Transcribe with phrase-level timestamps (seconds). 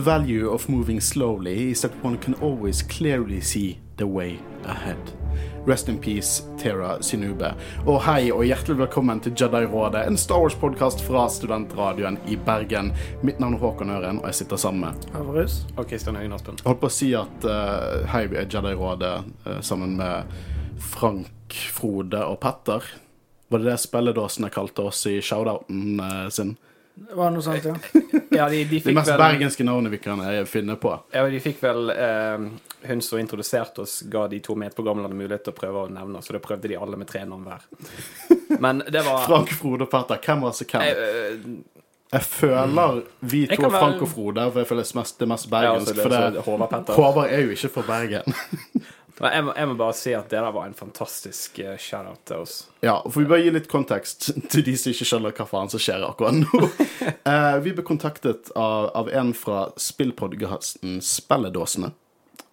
[0.00, 4.96] The value of moving slowly is that one can always clearly see the way ahead.
[5.66, 7.50] Rest in peace, Tera Sinube.
[7.84, 12.94] Og hei og hjertelig velkommen til Jedi-rådet, en Star Wars-podkast fra Studentradioen i Bergen.
[13.20, 15.58] Mitt navn er Håkon Øren, og jeg sitter sammen med Avrus.
[15.76, 16.56] Og Kristian Høyen Aspen.
[16.62, 19.12] Jeg holdt på å si at uh, hei, vi er Jedi-rådet
[19.44, 20.32] uh, sammen med
[20.80, 22.88] Frank, Frode og Petter.
[23.52, 26.56] Var det det spilledåsene kalte oss i shoutouten uh, sin?
[27.00, 27.74] Det noe sånt, ja.
[28.40, 30.92] Ja, de, de Det mest vel, bergenske navnet vi kan eh, finne på.
[31.16, 32.44] ja, de fikk vel eh,
[32.86, 36.30] Hun som introduserte oss, ga de to medprogrammene mulighet til å prøve å nevne oss,
[36.30, 37.66] og da prøvde de alle med tre navn hver.
[38.62, 40.20] Men det var Frank, Frode og Petter.
[40.24, 40.86] Hvem var så hvem?
[40.86, 45.00] eh, Jeg føler vi Jeg to er Frank og Frode, for jeg føler det er
[45.00, 45.90] mest, det mest ja, bergensk.
[45.90, 48.40] altså, det, for det, Håvard Håvard er jo ikke fra Bergen.
[49.20, 52.22] Men jeg, må- jeg må bare si at det der var en fantastisk uh, shout-out
[52.28, 52.54] til oss.
[52.80, 55.82] Ja, for vi bare gi litt kontekst til de som ikke skjønner hva faen som
[55.82, 56.62] skjer akkurat nå.
[57.28, 61.92] uh, vi ble kontaktet av, av en fra spillpodkasten Spelledåsene,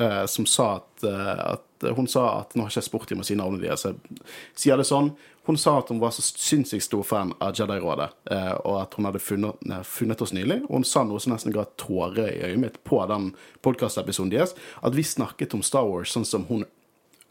[0.02, 3.26] uh, som sa at, at Hun sa at Nå har ikke jeg spurt dem å
[3.28, 4.22] si navnet deres, så jeg
[4.58, 5.12] sier det sånn.
[5.48, 9.08] Hun sa at hun var så sinnssykt stor fan av Jedi-rådet, eh, og at hun
[9.08, 10.60] hadde funnet, funnet oss nylig.
[10.68, 13.32] Og hun sa noe som nesten ga tårer i øyet mitt på den
[13.66, 16.66] podkastepisoden deres, at vi snakket om Star Wars sånn som hun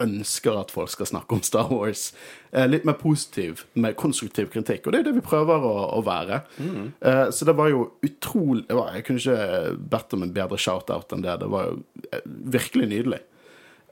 [0.02, 2.10] ønsker at folk skal snakke om Star Wars.
[2.52, 4.86] Eh, litt mer positiv, med konstruktiv kritikk.
[4.86, 6.42] Og det er det vi prøver å, å være.
[7.00, 11.24] Eh, så det var jo utrolig Jeg kunne ikke bedt om en bedre shout-out enn
[11.24, 11.38] det.
[11.42, 11.80] Det var jo
[12.10, 13.22] eh, virkelig nydelig.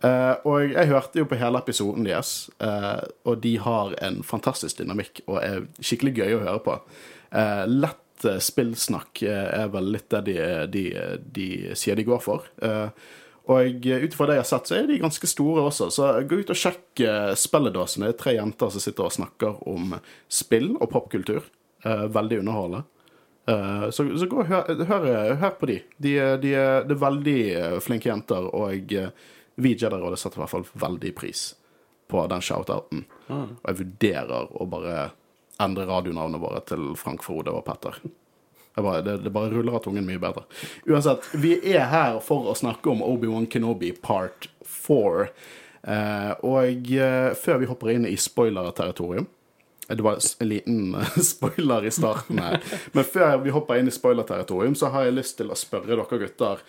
[0.05, 4.83] Eh, og jeg hørte jo på hele episoden deres, uh, og de har en fantastisk
[4.83, 6.78] dynamikk og er skikkelig gøy å høre på.
[7.33, 8.00] Uh, lett
[8.41, 10.34] spillsnakk er vel litt det de,
[10.70, 10.82] de,
[11.34, 12.47] de sier de går for.
[13.50, 15.91] Og ut ifra det jeg har sett, så er de ganske store også.
[15.93, 17.03] Så gå ut og sjekk
[17.37, 18.06] spilledåsene.
[18.06, 19.97] Det er tre jenter som sitter og snakker om
[20.32, 21.50] spill og popkultur.
[21.84, 22.84] Veldig underholdende.
[23.44, 25.78] Uh, så, så gå og hør, hør, hør på de.
[26.00, 27.41] de, er- de er, veldig
[27.84, 29.10] flinke jenter, og eh,
[29.54, 31.53] vi i Jedi-rådet setter i hvert fall veldig pris
[32.10, 33.04] på den shoutouten.
[33.28, 33.47] Mm.
[33.60, 34.98] Og jeg vurderer å bare
[35.62, 38.00] endre radionavnet våre til Frank Frode og Petter.
[38.75, 40.48] Bare, det, det bare ruller av tungen mye bedre.
[40.91, 45.28] Uansett, vi er her for å snakke om Obi-Wan Kenobi part 4.
[45.84, 49.26] Eh, og eh, før vi hopper inn i spoiler-territorium
[49.84, 50.97] Det var en liten
[51.32, 52.59] spoiler i starten her.
[52.97, 56.20] Men før vi hopper inn i spoiler-territorium, så har jeg lyst til å spørre dere
[56.25, 56.66] gutter.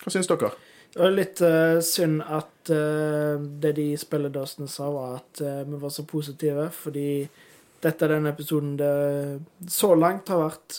[0.00, 0.54] Hva syns dere?
[0.90, 5.78] Det var litt uh, synd at uh, det de spilledåsene sa, var at uh, vi
[5.78, 7.28] var så positive, fordi
[7.80, 10.74] dette er den episoden det så langt har vært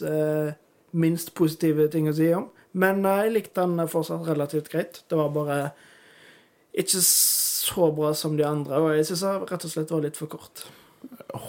[0.94, 2.44] minst positive ting å si om.
[2.78, 5.00] Men jeg likte den fortsatt relativt greit.
[5.10, 5.56] Det var bare
[6.78, 10.30] ikke så bra som de andre, og jeg syns rett og slett var litt for
[10.30, 10.68] kort.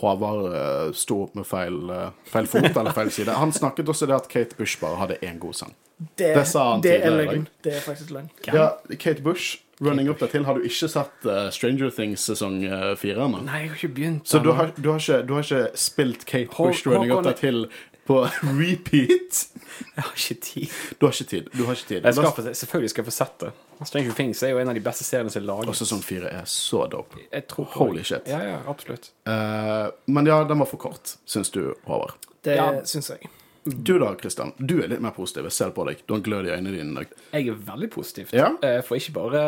[0.01, 3.35] Håvard uh, sto opp med feil, eh, feil fot eller feil side.
[3.37, 5.75] Han snakket også det at Kate Bush bare hadde én god sang.
[6.19, 7.35] Det, Det sa han det er tidligere i dag.
[7.37, 7.49] løgn.
[7.62, 8.31] Det er faktisk løgn.
[8.53, 8.69] Ja,
[8.99, 12.61] Kate Bush, running up dertil, har du ikke sett uh, Stranger Things sesong
[12.99, 13.43] fire ennå?
[13.47, 14.27] Nei, jeg har ikke begynt.
[14.29, 17.21] Så du har, du, har ikke, du har ikke spilt Kate Hå- Bush running up
[17.23, 17.67] Håkon- dertil
[18.07, 18.23] på
[18.59, 19.45] repeat?
[19.97, 20.69] Jeg har ikke tid.
[20.99, 21.50] Du har ikke tid.
[21.56, 22.05] Du har ikke tid.
[22.05, 23.53] Jeg skal, selvfølgelig skal jeg få sett det.
[23.88, 25.77] Stranger Things er jo en av de beste seriene som er Og laget.
[25.83, 27.19] sesong fire er så dope.
[27.33, 28.28] Jeg tror Holy shit.
[28.31, 29.11] Ja, ja, absolutt.
[29.27, 32.15] Uh, men ja, den var for kort, syns du, Håvard.
[32.43, 32.71] Det Ja.
[32.84, 33.28] syns jeg.
[33.65, 34.53] Du da, Kristian.
[34.59, 35.44] Du er litt mer positiv.
[35.47, 36.00] Jeg ser det på deg.
[36.06, 37.12] Du har glød i øynene dine i dag.
[37.32, 38.32] Jeg er veldig positiv.
[38.34, 38.49] Ja.
[38.62, 39.44] Eh, For ikke bare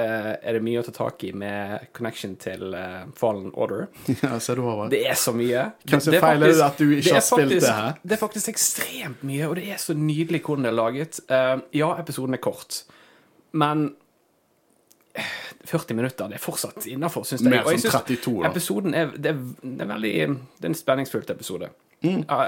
[0.00, 3.86] er det mye å ta tak i med connection til eh, Fallen Order.
[4.22, 4.88] Ja, ser du, over.
[4.92, 5.66] Det er så mye.
[5.88, 7.98] Kanskje Det er feil er det at du ikke har spilt det her?
[8.00, 11.20] Det er faktisk ekstremt mye, og det er så nydelig hvordan det er laget.
[11.28, 12.82] Eh, ja, episoden er kort,
[13.52, 13.90] men
[15.12, 15.36] eh,
[15.68, 17.52] 40 minutter, det er fortsatt innafor, syns jeg.
[17.52, 18.50] Mer som 32, da.
[18.50, 21.68] Episoden er, det er, det er veldig Det er en spenningsfullt episode.
[22.02, 22.24] Mm.
[22.28, 22.38] Ja,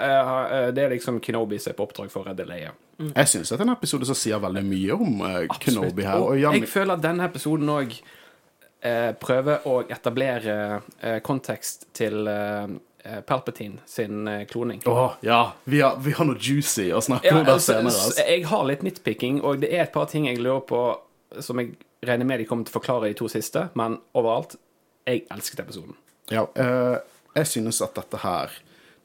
[0.49, 2.73] eh, det er liksom Kenobi som er på oppdrag for å redde Leia.
[2.99, 6.19] Jeg syns det er en episode som sier veldig mye om eh, Kenobi her.
[6.23, 7.95] Og Og Jan, jeg føler at denne episoden òg
[8.85, 10.57] eh, prøver å etablere
[11.01, 12.67] eh, kontekst til eh,
[13.05, 14.83] eh, Palpatine sin eh, kloning.
[14.91, 17.95] Åh, ja, vi har, vi har noe juicy å snakke Ja, om der altså, senere.
[17.95, 18.27] Altså.
[18.29, 20.85] Jeg har litt nitpicking, og det er et par ting jeg lurer på
[21.43, 21.73] som jeg
[22.07, 24.55] regner med de kommer til å forklare i de to siste, men overalt
[25.07, 25.97] Jeg elsket episoden.
[26.33, 26.95] Ja, eh,
[27.37, 28.53] jeg synes at dette her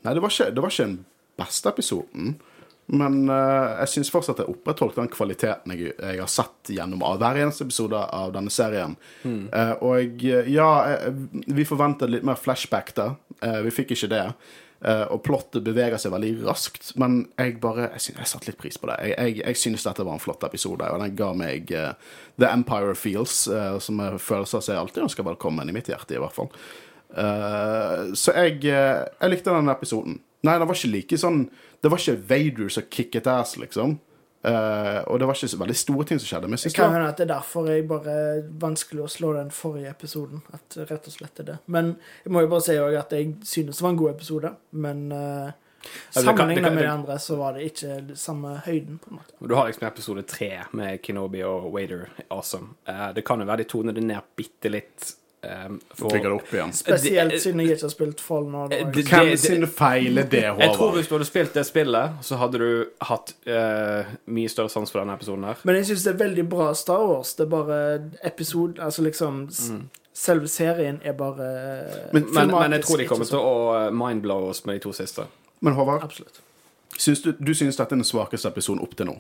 [0.06, 1.00] Nei, det var ikke, det var ikke den
[1.40, 2.38] beste episoden.
[2.90, 7.20] Men uh, jeg syns fortsatt jeg opprettholdt den kvaliteten jeg, jeg har sett gjennom av
[7.22, 8.96] hver eneste episode av denne serien.
[9.26, 10.70] Eh, og eh, ja,
[11.46, 13.14] vi forventet litt mer flashback der.
[13.44, 14.26] Uh, vi fikk ikke det.
[15.12, 18.78] Og plottet beveger seg veldig raskt, men jeg bare Jeg, synes, jeg satte litt pris
[18.80, 18.96] på det.
[19.10, 22.94] Jeg, jeg, jeg synes dette var en flott episode, og den ga meg The Empire
[22.96, 23.42] Feels,
[23.84, 26.48] som er følelser som jeg alltid ønsker velkommen i mitt hjerte, i hvert fall.
[27.10, 30.20] Eh, så jeg, eh, jeg likte den episoden.
[30.46, 31.42] Nei, den var ikke like sånn
[31.84, 33.98] Det var ikke Vader som kicket ass, liksom.
[34.40, 36.48] Uh, og det var ikke så veldig store ting som skjedde.
[36.48, 38.14] Men jeg kan høre hende at det er derfor jeg bare
[38.62, 40.44] vanskelig å slå den forrige episoden.
[40.56, 41.58] At rett og slett er det.
[41.68, 44.54] Men jeg må jo bare si at jeg synes det var en god episode.
[44.72, 45.52] Men uh,
[46.16, 49.36] sammenlignet med de andre, så var det ikke samme høyden, på en måte.
[49.44, 52.08] Du har liksom episode tre med Kenobi og Wader.
[52.30, 52.78] Awesome.
[52.88, 55.16] Uh, det kan jo være de toner det ned bitte litt.
[55.44, 56.74] Eh, for det opp igjen.
[56.74, 58.72] Spesielt Det- siden jeg ikke har spilt Fallen.
[58.72, 60.60] Eh, det- Hvem sin feil er det, Håvard?
[60.62, 64.70] Jeg tror hvis du hadde spilt det spillet, så hadde du hatt uh, mye større
[64.70, 65.56] sans for denne episoden her.
[65.64, 67.34] Men jeg syns det er veldig bra Star Wars.
[67.36, 69.90] Det er bare episode Altså liksom mm.
[70.14, 74.50] Selve serien er bare Men- Men, men jeg tror de kommer til å eh, mindblow
[74.50, 75.26] oss med de to siste.
[75.62, 76.42] Men Håvard, Absolutt.
[76.98, 79.20] syns du, du syns dette er den svakeste episoden opp til nå?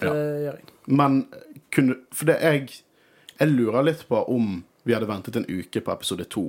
[0.00, 0.64] Det gjør jeg.
[0.86, 1.26] Men
[1.72, 2.68] kunne For det jeg
[3.40, 6.44] Jeg lurer litt på om vi hadde ventet en uke på episode to,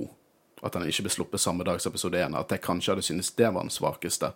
[0.62, 3.32] at den ikke ble sluppet samme dag som episode én, at jeg kanskje hadde syntes
[3.38, 4.30] det var den svakeste.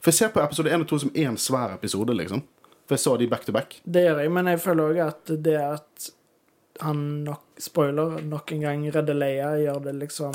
[0.00, 2.42] For jeg ser på episode én og to som én svær episode, liksom.
[2.86, 3.78] For jeg så de back to back.
[3.84, 6.10] Det gjør jeg, men jeg føler òg at det at
[6.84, 10.34] han nok Spoiler, nok en gang redder Leia, gjør det liksom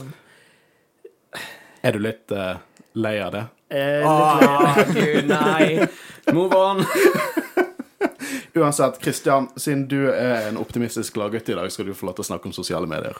[1.85, 2.57] Er du litt uh,
[2.97, 3.43] lei av det?
[3.69, 5.87] eh, litt Ah, gud, nei!
[6.33, 6.81] Move on!
[8.53, 12.25] Uansett, Kristian, siden du er en optimistisk gladgutt i dag, skal du få lov til
[12.25, 13.15] å snakke om sosiale medier.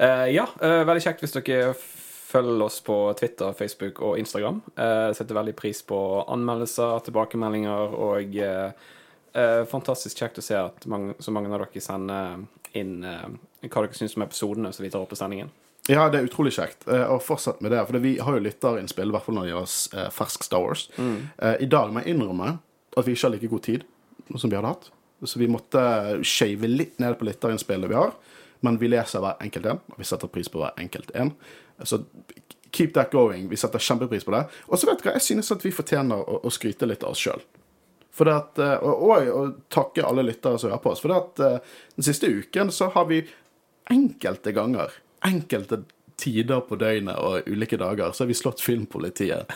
[0.00, 1.74] Uh, ja, uh, veldig kjekt hvis dere
[2.30, 4.62] følger oss på Twitter, Facebook og Instagram.
[4.78, 8.40] Uh, setter veldig pris på anmeldelser, tilbakemeldinger og
[9.70, 12.40] fantastisk kjekt å se at mange, så mange av dere sender
[12.74, 15.52] inn hva dere syns om episodene som vi tar opp på sendingen.
[15.90, 16.82] Ja, det er utrolig kjekt.
[16.86, 19.62] Og fortsett med det, for vi har jo lytterinnspill, i hvert fall når det
[19.96, 20.88] eh, fersk Star Wars.
[20.98, 22.56] Eh, I dag må jeg innrømme
[22.98, 23.86] at vi ikke har like god tid
[24.38, 24.90] som vi hadde hatt.
[25.24, 25.80] Så vi måtte
[26.24, 28.14] shave litt ned på litt av innspillet vi har.
[28.64, 31.32] Men vi leser hver enkelt en, og vi setter pris på hver enkelt en.
[31.82, 32.02] Så
[32.70, 33.48] keep that going.
[33.48, 34.44] Vi setter kjempepris på det.
[34.68, 37.24] Og så vet dere, jeg synes at vi fortjener å, å skryte litt av oss
[37.24, 37.42] sjøl.
[38.20, 41.02] Eh, og, og, og takke alle lyttere som hører på oss.
[41.02, 43.22] For det at eh, den siste uken så har vi
[43.90, 44.92] enkelte ganger,
[45.26, 45.82] enkelte
[46.20, 49.54] tider på døgnet og ulike dager, så har vi slått Filmpolitiet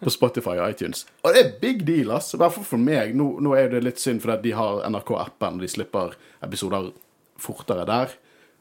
[0.00, 1.04] på Spotify og iTunes.
[1.22, 2.34] Og det er big deal, ass.
[2.34, 3.14] I hvert fall for meg.
[3.16, 6.14] Nå, nå er det litt synd fordi de har NRK-appen, og de slipper
[6.44, 6.92] episoder
[7.40, 8.14] fortere der.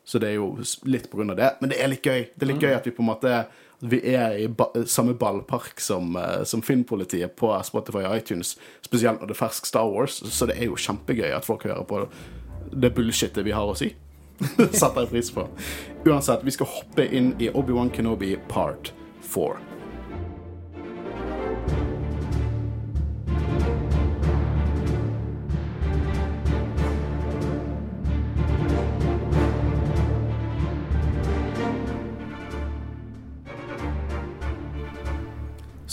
[0.03, 1.51] Så det er jo litt på grunn av det.
[1.61, 2.25] Men det er litt gøy.
[2.35, 3.43] Det er litt gøy at vi på en måte
[3.83, 8.55] vi er i ba samme ballpark som, eh, som Filmpolitiet på Spotify og iTunes.
[8.81, 10.21] Spesielt når det er fersk Star Wars.
[10.23, 12.07] Så det er jo kjempegøy at folk hører på
[12.71, 13.93] det bullshitet vi har å si.
[14.71, 15.47] Satt jeg pris på.
[16.07, 19.72] Uansett, vi skal hoppe inn i Obi-Wan Kenobi part 4.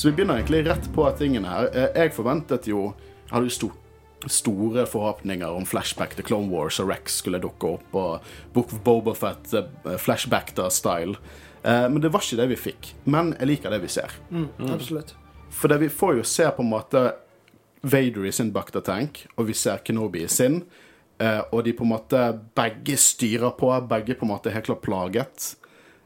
[0.01, 1.67] Så vi begynner egentlig rett på tingene her.
[1.77, 2.95] Eh, Jeg forventet jo
[3.27, 3.77] Jeg hadde jo stort
[4.29, 8.81] store forhåpninger om flashback til Clone Wars og Rex skulle dukke opp, og Book of
[8.85, 11.15] Bobafett, uh, flashback til style.
[11.65, 12.91] Eh, men det var ikke det vi fikk.
[13.05, 14.13] Men jeg liker det vi ser.
[14.75, 15.15] Absolutt.
[15.51, 17.05] For det vi får jo se på en måte
[17.83, 20.65] Vader i sin Bacta Tank, og vi ser Kenobi i sin.
[21.21, 24.83] eh, og de på en måte begge styrer på, begge på en måte helt klart
[24.83, 25.55] plaget.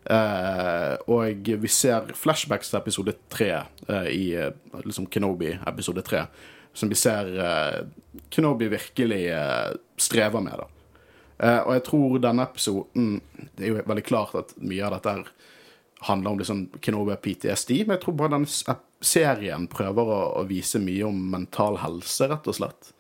[0.04, 3.50] Eh, og vi ser flashbacks til episode tre
[3.88, 4.52] eh, i eh,
[4.84, 6.26] liksom Kenobi episode tre.
[6.76, 7.80] Som vi ser eh,
[8.28, 9.22] Kenobi virkelig
[9.96, 10.60] strever med.
[10.60, 10.70] da.
[11.64, 13.16] Og jeg tror denne episoden
[13.56, 15.14] Det er jo veldig klart at mye av dette
[16.06, 18.46] handler om liksom Kenobi PTSD, men jeg tror bare den
[19.00, 22.92] serien prøver å, å vise mye om mental helse, rett og slett.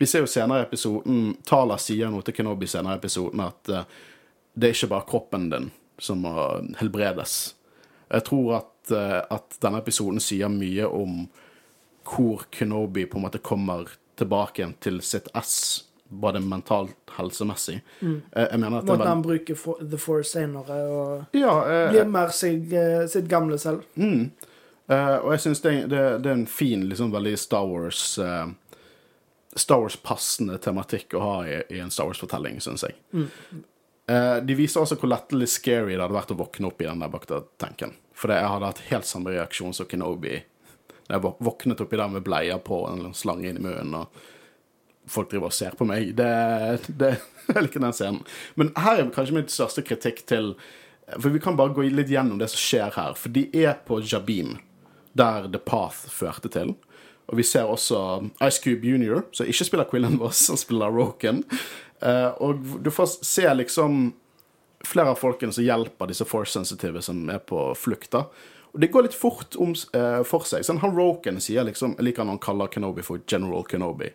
[0.00, 3.70] Vi ser jo senere i episoden Tala sier noe til Kenobi senere i episoden at
[3.70, 6.34] det er ikke bare kroppen din som må
[6.80, 7.54] helbredes.
[8.10, 11.22] Jeg tror at, eh, at denne episoden sier mye om
[12.10, 13.88] hvor Kenobi på en måte kommer
[14.18, 17.80] tilbake igjen til sitt ess, både mentalt helsemessig.
[18.00, 18.22] Mm.
[18.34, 22.34] Jeg mener at Måten han bruker for, The Force senere og Ja, eh, blir mer
[22.34, 23.84] seg, eh, sitt gamle selv.
[23.94, 24.32] Mm.
[24.90, 28.48] Eh, og jeg syns det, det, det er en fin, liksom veldig Star Wars eh,
[29.56, 32.98] Star Wars-passende tematikk å ha i, i en Star Wars-fortelling, syns jeg.
[33.14, 33.38] Eh,
[34.46, 37.12] de viser også hvor lettelig scary det hadde vært å våkne opp i den der
[37.12, 37.92] bakta-tanken.
[38.16, 40.38] For jeg hadde hatt helt samme reaksjon som Kenobi
[41.10, 43.94] da jeg våk- våknet oppi der med bleier på og en slange inn i munnen.
[43.98, 44.06] og
[45.10, 46.12] folk driver og ser på meg.
[46.14, 46.28] Det,
[47.00, 47.16] det
[47.50, 48.20] Jeg liker den scenen.
[48.54, 50.52] Men her er kanskje min største kritikk til
[51.18, 53.16] For vi kan bare gå litt gjennom det som skjer her.
[53.18, 54.52] For de er på Jabim,
[55.18, 56.76] der The Path førte til.
[57.26, 61.42] Og vi ser også Ice Cube Junior, som ikke spiller Quillen Voss, som spiller Roken.
[62.00, 64.12] Eh, og du får se liksom
[64.86, 68.14] flere av folkene som hjelper disse force sensitive som er på flukt.
[68.70, 70.64] Og det går litt fort om, eh, for seg.
[70.64, 74.10] Sånn, han Roken sier liksom Jeg liker han han kaller Kenobi for General Kenobi.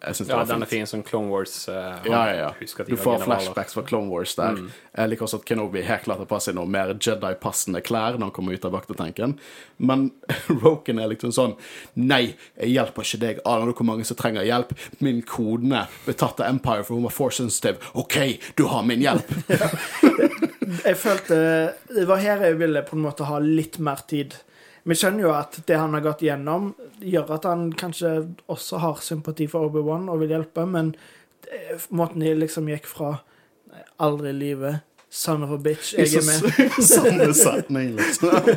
[0.00, 1.68] Jeg synes det Ja, var den er fin som Clone Wars.
[1.68, 1.74] Uh,
[2.06, 2.84] Ja, ja, ja.
[2.88, 4.56] Du får flashbacks fra Clone Wars der.
[4.96, 8.30] Jeg liker også at Kenobi helt klart har på seg noe mer Jedi-passende klær når
[8.30, 9.36] han kommer ut av vaktetanken.
[9.76, 10.10] Men
[10.64, 11.56] Roken er liksom sånn
[12.00, 13.42] Nei, jeg hjelper ikke deg.
[13.44, 14.72] Aner du hvor mange som trenger hjelp?
[15.04, 17.78] Min kone ble tatt av Empire for hun var force sensitive.
[17.92, 19.28] OK, du har min hjelp.
[20.84, 21.36] Jeg følte
[21.90, 24.36] Det var her jeg ville på en måte ha litt mer tid.
[24.88, 26.70] Vi skjønner jo at det han har gått gjennom,
[27.04, 28.12] gjør at han kanskje
[28.50, 30.94] også har sympati for Obi-Wan og vil hjelpe, men
[31.88, 33.18] måten de liksom gikk fra
[34.00, 34.76] Aldri i livet,
[35.12, 36.72] son of a bitch, jeg er med.
[36.86, 38.48] Samme setning, liksom.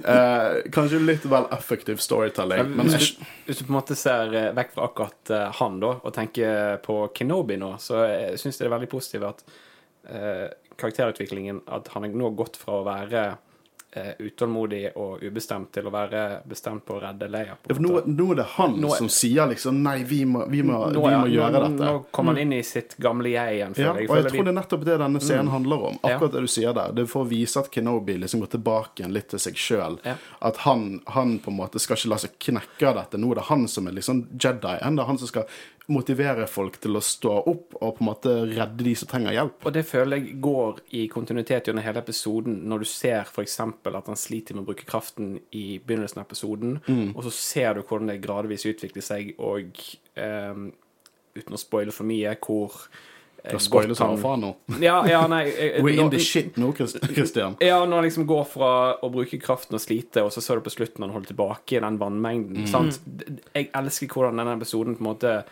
[0.00, 4.32] uh, kanskje litt vel effektiv storytelling, men hvis, du, hvis du på en måte ser
[4.32, 8.06] eh, vekk fra akkurat eh, han da, og tenker på Kenobi nå, så
[8.38, 9.44] syns jeg det er veldig positivt at
[10.14, 10.46] uh,
[10.78, 13.28] karakterutviklingen At han har nå gått fra å være
[14.18, 17.56] utålmodig og ubestemt til å være bestemt på å redde Leia.
[17.68, 20.82] Ja, nå, nå er det han Nå som sier liksom Nei, vi må, vi må,
[20.92, 21.86] Nå, vi ja, må gjøre dette.
[21.88, 23.76] Nå kommer han inn i sitt gamle jeg igjen.
[23.80, 24.10] Ja, jeg.
[24.10, 25.98] og jeg tror det er nettopp det denne scenen handler om.
[26.02, 26.14] Ja.
[26.18, 26.92] Akkurat det du sier der.
[26.92, 29.98] Det er for å vise at Kenobi liksom går tilbake igjen litt til seg sjøl.
[30.04, 30.18] Ja.
[30.50, 33.20] At han, han på en måte skal ikke la seg knekke av dette.
[33.20, 34.98] Nå er det han som er liksom Jedien.
[34.98, 35.48] Det er han som skal
[35.88, 39.64] motivere folk til å stå opp og på en måte redde de som trenger hjelp.
[39.64, 43.58] Og det føler jeg går i kontinuitet gjennom hele episoden, når du ser f.eks.
[43.60, 47.14] at han sliter med å bruke kraften i begynnelsen av episoden, Mm.
[47.16, 49.72] og så ser du hvordan det gradvis utvikler seg, og
[50.16, 50.72] ehm,
[51.34, 52.74] uten å spoile for mye, hvor
[53.44, 54.54] Du har spoiler godt han- faen nå.
[54.82, 57.56] Ja, ja, nei eh, We're in the shit nå, Christian.
[57.62, 60.66] Ja, når han liksom går fra å bruke kraften og slite, og så ser du
[60.68, 62.66] på slutten han holder tilbake i den vannmengden.
[62.68, 63.38] Mm.
[63.54, 65.44] Jeg elsker hvordan denne episoden på en måte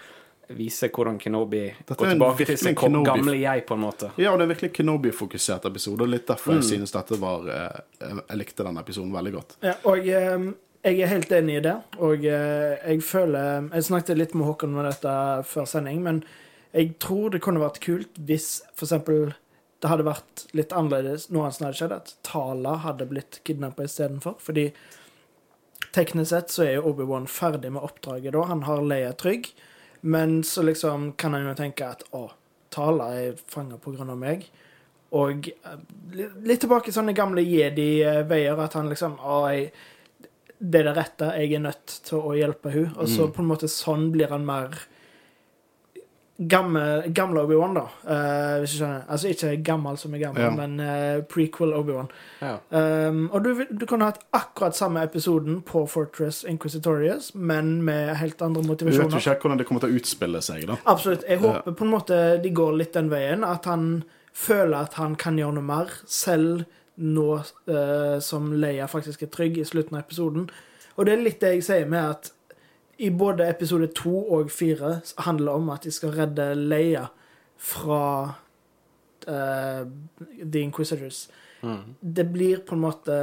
[0.48, 4.10] viser hvordan Kenobi Dette går tilbake til sitt Kenobi- gamle jeg, på en måte.
[4.16, 6.60] Ja, og det er virkelig Kenobi-fokusert episode, og litt derfor Mm.
[6.62, 7.80] jeg synes dette var eh,
[8.28, 9.56] Jeg likte denne episoden veldig godt.
[9.62, 10.52] Ja, og eh,
[10.84, 11.76] jeg er helt enig i det.
[11.98, 16.22] Og eh, jeg føler Jeg snakket litt med Håkon om dette før sending, men
[16.72, 19.34] jeg tror det kunne vært kult hvis for eksempel
[19.82, 23.84] det hadde vært litt annerledes noe annet som hadde skjedd, at Tala hadde blitt kidnappa
[23.84, 24.36] istedenfor.
[24.40, 24.70] Fordi
[25.92, 28.42] teknisk sett så er jo Obi-Wan ferdig med oppdraget da.
[28.48, 29.50] Han har Leia trygg.
[30.06, 32.28] Men så liksom kan han jo tenke at å,
[32.76, 33.78] Tala er fanga
[34.12, 34.42] av meg.
[35.16, 35.76] Og eh,
[36.44, 39.70] litt- tilbake til sånne gamle jedi-veier, at han liksom Å, jeg,
[40.58, 42.90] det er det rette, jeg er nødt til å hjelpe hun.
[42.96, 44.76] Og så på en måte sånn blir han mer
[46.36, 47.82] Gamle, gamle Obi-Wan, da.
[48.04, 49.06] Uh, hvis du skjønner.
[49.08, 50.50] Altså ikke gammel som er gammel, Ja.
[50.52, 52.10] men uh, prequel Obi-Wan.
[52.42, 52.58] Ja.
[53.08, 58.42] Um, og du, du kunne hatt akkurat samme episoden på Fortress Inquisitorius, men med helt
[58.44, 59.08] andre motivasjoner.
[59.08, 60.76] Du vet jo ikke hvordan det kommer til å utspille seg, da.
[60.84, 61.24] Absolutt.
[61.24, 63.44] Jeg håper på en måte de går litt den veien.
[63.48, 64.04] At han
[64.36, 66.66] føler at han kan gjøre noe mer, selv
[67.00, 70.50] nå uh, som Leia faktisk er trygg i slutten av episoden.
[70.96, 72.32] Og det er litt det jeg sier med at
[72.98, 77.06] i både episode to og fire handler det om at de skal redde Leia
[77.60, 78.02] fra
[79.28, 79.82] uh,
[80.52, 81.26] The Inquisitors.
[82.00, 83.16] Det blir på en måte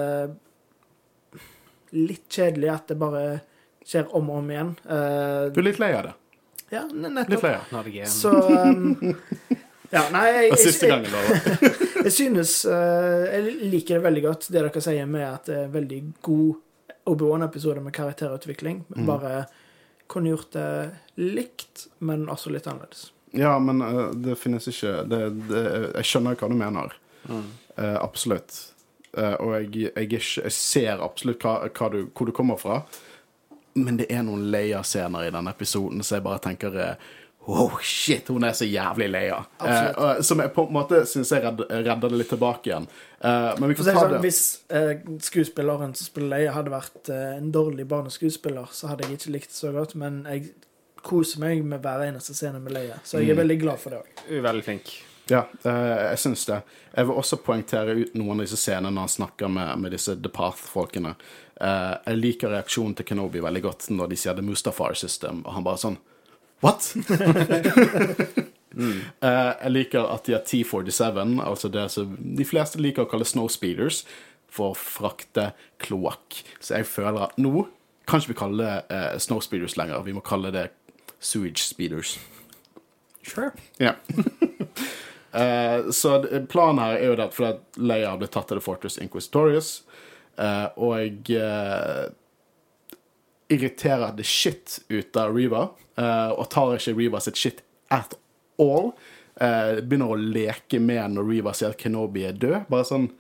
[1.93, 3.23] litt kjedelig at det bare
[3.85, 4.73] skjer om og om igjen.
[4.85, 6.13] Uh, Du er litt lei av det.
[6.73, 7.29] ja, nettopp.
[7.35, 7.71] Litt lei av.
[7.75, 8.09] Not again.
[8.09, 9.15] Så um,
[9.93, 11.69] Ja, nei, jeg, Det siste jeg, gangen, da.
[12.07, 15.73] jeg synes uh, Jeg liker det veldig godt, det dere sier med at det er
[15.75, 16.55] veldig god
[17.13, 18.85] Obi-Wan-episode med karakterutvikling.
[18.95, 19.05] Mm.
[20.11, 20.67] Kunne gjort det
[21.15, 23.09] likt, men også litt annerledes.
[23.33, 25.63] Ja, men uh, det finnes ikke det, det,
[25.95, 26.93] Jeg skjønner hva du mener.
[27.75, 28.59] Eh, absolutt.
[29.17, 32.59] Uh, og jeg, jeg, er ikke, jeg ser absolutt hva, hva du, hvor du kommer
[32.61, 32.83] fra.
[33.73, 37.11] Men det er noen Leia-scener i denne episoden så jeg bare tenker eh,
[37.45, 39.41] Wow, shit, hun er så jævlig Leia.
[39.59, 42.85] Eh, som jeg på en måte syns jeg redd, redder det litt tilbake igjen.
[43.19, 44.93] Eh, men vi kan får ta sånn, det hvis eh,
[45.27, 49.51] skuespilleren som spiller Leia, hadde vært eh, en dårlig barneskuespiller, så hadde jeg ikke likt
[49.51, 50.53] det så godt, men jeg
[51.03, 53.25] koser meg med hver eneste scene med Leia, så Mm.
[53.25, 54.23] jeg er veldig glad for det òg.
[54.47, 54.93] Veldig flink.
[55.31, 56.61] Ja, eh, jeg syns det.
[56.95, 60.15] Jeg vil også poengtere ut noen av disse scenene når han snakker med, med disse
[60.21, 61.15] The Path-folkene.
[61.59, 65.53] Eh, jeg liker reaksjonen til Kenobi veldig godt når de sier The Mustafar System, og
[65.59, 65.97] han bare sånn
[66.63, 66.93] What?
[68.73, 73.27] Eh, jeg liker at de har T47, altså det som de fleste liker å kalle
[73.29, 73.99] snowspeeders,
[74.53, 75.51] for å frakte
[75.81, 76.39] kloakk.
[76.57, 77.67] Så jeg føler at nå
[78.09, 80.67] kan ikke vi kalle det uh, snowspeeders lenger, vi må kalle det
[81.23, 82.17] sewage speeders.
[83.23, 83.53] Sure.
[83.79, 83.93] Ja.
[85.33, 86.17] Uh, så
[86.51, 89.71] planen her er jo det fordi Leia ble tatt til The Fortress Inquisitorius,
[90.37, 92.09] eh, og uh,
[93.53, 95.67] irriterer the shit ut av Reva,
[95.97, 97.61] eh, og tar ikke Reva sitt shit
[97.93, 98.15] at
[98.61, 98.93] all.
[99.41, 102.65] Eh, begynner å leke med når Reva sier at Kenobi er død.
[102.69, 103.11] Bare sånn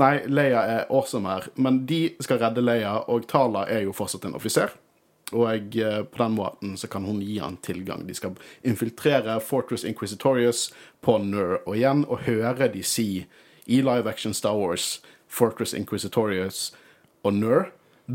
[0.00, 4.24] Nei, Leia er awesome her, men de skal redde Leia, og Tala er jo fortsatt
[4.24, 4.72] en offiser.
[5.36, 8.06] Og eh, på den måten så kan hun gi han tilgang.
[8.08, 10.70] De skal infiltrere Fortress Inquisitorius
[11.04, 13.26] på Nur, og igjen og høre de si
[13.70, 16.70] i live action Star Wars Fortress Inquisitorius
[17.22, 17.68] og Nur,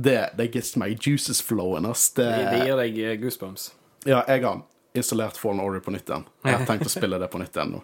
[0.03, 2.09] det, det gets meg juices flowing, ass.
[2.17, 3.69] Det, Det, gir deg eh, goosebumps.
[4.05, 4.63] ja, jeg har
[4.95, 6.25] installert Fallen Order på nytt igjen.
[6.45, 7.81] Jeg har tenkt å spille det på nytt igjen nå.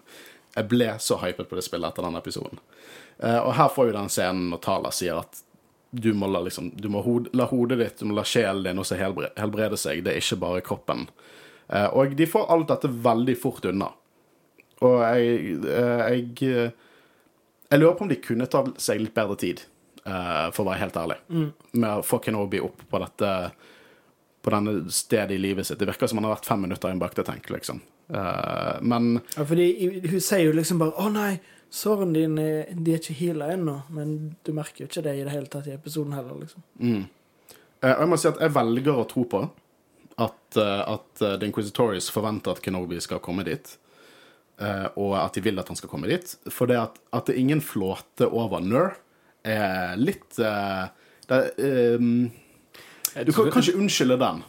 [0.56, 2.60] Jeg ble så hypet på det spillet etter den episoden.
[3.18, 5.40] Eh, og her får vi den scenen når Tala sier at
[5.92, 8.80] du må, la, liksom, du må hod, la hodet ditt, du må la sjelen din
[8.80, 10.00] også helbre, helbrede seg.
[10.06, 11.06] Det er ikke bare kroppen.
[11.68, 13.90] Eh, og de får alt dette veldig fort unna.
[14.82, 16.72] Og jeg, jeg
[17.72, 19.60] Jeg lurer på om de kunne ta seg litt bedre tid,
[20.04, 21.16] for å være helt ærlig,
[21.72, 23.28] med å få Kenobi opp på dette
[24.42, 25.78] på denne stedet i livet sitt.
[25.78, 27.78] Det virker som han har vært fem minutter i en baktetenk, liksom.
[28.10, 29.68] Eh, men Ja, fordi
[30.10, 31.40] hun sier jo liksom bare 'Å nei,
[31.70, 35.30] sårene dine de er ikke heala ennå', men du merker jo ikke det i det
[35.30, 36.62] hele tatt i episoden heller, liksom.
[37.82, 39.50] eh, og jeg må si at jeg velger å tro på
[40.18, 43.78] at, eh, at eh, The Inquisitorius forventer at Kenobi skal komme dit.
[44.58, 46.36] eh, og at de vil at han skal komme dit.
[46.50, 48.96] For det at, at det er ingen flåte over Nur,
[49.44, 50.86] er litt uh,
[51.28, 52.30] det, um,
[53.26, 54.42] Du kan kanskje unnskylde den.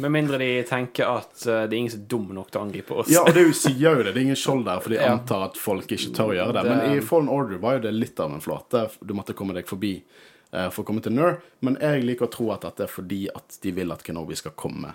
[0.00, 2.62] Med mindre de tenker at eh, det er ingen som er dum nok til å
[2.64, 3.10] angripe oss.
[3.12, 4.14] Ja, og det sier jo det.
[4.14, 5.10] Det er ingen skjold der, for de Ja.
[5.12, 6.62] antar at folk ikke tør å gjøre det.
[6.70, 8.86] Men i Fallen Order var jo det litt av en flate.
[9.04, 11.36] Du måtte komme deg forbi eh, for å komme til Nur.
[11.60, 14.56] Men jeg liker å tro at dette er fordi at de vil at Kenobi skal
[14.56, 14.94] komme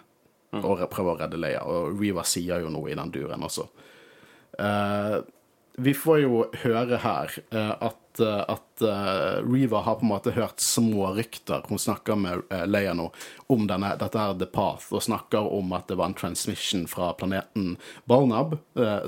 [0.55, 1.61] og prøve å redde Leia.
[1.69, 3.67] Og Riva sier jo noe i den duren også.
[4.59, 5.17] Eh,
[5.77, 10.33] vi får jo høre her eh, at, eh, at eh, Riva har på en måte
[10.35, 11.65] hørt små rykter.
[11.69, 13.09] Hun snakker med Leia nå
[13.51, 17.11] om denne, dette her The Path, og snakker om at det var en transmission fra
[17.19, 17.75] planeten
[18.09, 18.57] Balnab,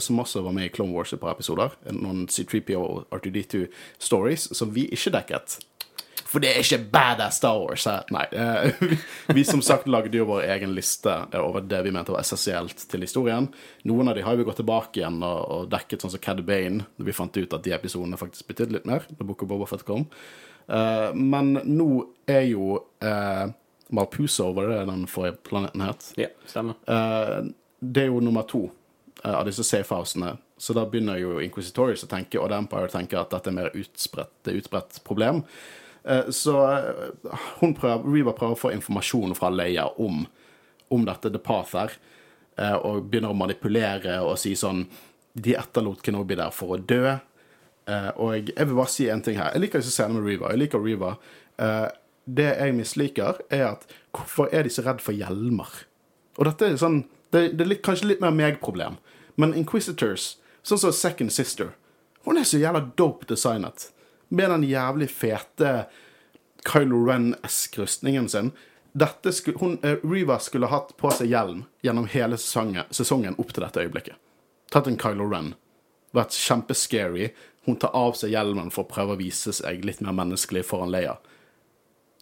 [0.04, 1.74] som også var med i Clone Wars et par episoder.
[1.96, 3.65] Noen C3PO og R2D2
[4.00, 5.60] stories som vi ikke dekket.
[6.28, 8.08] For det er ikke badass Star Wars her.
[8.13, 8.26] Nei.
[8.32, 8.98] eh, vi,
[9.38, 12.84] vi som sagt lagde jo vår egen liste eh, over det vi mente var essensielt
[12.92, 13.48] til historien.
[13.88, 16.88] Noen av de har vi gått tilbake igjen og, og dekket, sånn som Cad Bane,
[16.98, 19.08] da vi fant ut at de episodene faktisk betydde litt mer.
[19.13, 20.08] Da Book of Boba Fett kom.
[20.68, 21.92] Eh, men nå
[22.28, 23.46] er jo uh,
[23.96, 26.12] Malpuso, var det den forrige planeten het?
[26.20, 26.76] Ja, stemmer.
[27.80, 28.66] Det er jo nummer to
[29.24, 30.36] av disse safehousene.
[30.60, 33.76] Så da begynner jo Inquisitorius å tenke, og The Empire tenker at dette er mer
[33.78, 35.44] utspredt, er utbredt problem.
[36.08, 40.24] Eh, så eh, hun prøver, Riva prøver å få informasjon fra Leia om,
[40.93, 41.96] om dette The Path her,
[42.56, 44.86] eh, og begynner å manipulere og si sånn
[45.38, 47.17] De etterlot Kenobi der for å dø.
[48.17, 49.52] Og jeg, vil bare si en ting her.
[49.54, 50.50] Jeg liker disse scenene med Riva.
[50.50, 50.88] Jeg liker.
[51.62, 51.89] Eh,
[52.26, 53.86] det jeg misliker, er at
[54.17, 55.70] hvorfor er de så redd for hjelmer?
[56.41, 58.98] Og dette er sånn Det, det er litt, kanskje litt mer meg-problem.
[59.36, 61.74] Men Inquisitors, sånn som Second Sister,
[62.24, 63.89] hun er så jævla dope designet.
[64.30, 65.88] Med den jævlig fete
[66.68, 68.52] Kylo Ren-esk rustningen sin.
[69.32, 73.63] Skulle, hun, eh, Riva skulle hatt på seg hjelm gjennom hele sesongen, sesongen opp til
[73.63, 74.16] dette øyeblikket.
[74.72, 75.54] Tatt en Kylo Ren.
[76.13, 77.32] Vært kjempescary.
[77.66, 80.92] Hun tar av seg hjelmen for å prøve å vise seg litt mer menneskelig foran
[80.92, 81.18] Leia.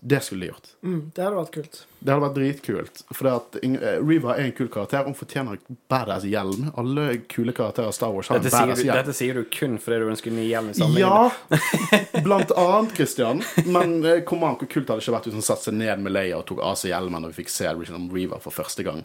[0.08, 0.68] Det skulle de gjort.
[0.84, 1.78] Mm, det hadde vært kult.
[1.98, 3.00] Det hadde vært dritkult.
[3.18, 5.08] For at eh, er en kul karakter.
[5.08, 6.68] Hun fortjener en badass hjelm.
[6.78, 9.00] Alle kule karakterer av Star Wars har en Dette sier, badass hjelm.
[9.00, 11.02] dette sier du kun fordi du ønsker ny hjelm i sammenheng.
[11.02, 13.42] Ja, blant annet, Christian.
[13.66, 16.06] Men eh, kom an, hvor kult hadde det ikke vært hvis hun satte seg ned
[16.06, 19.02] med Leia og tok av seg hjelmen, og vi fikk se Riva for første gang.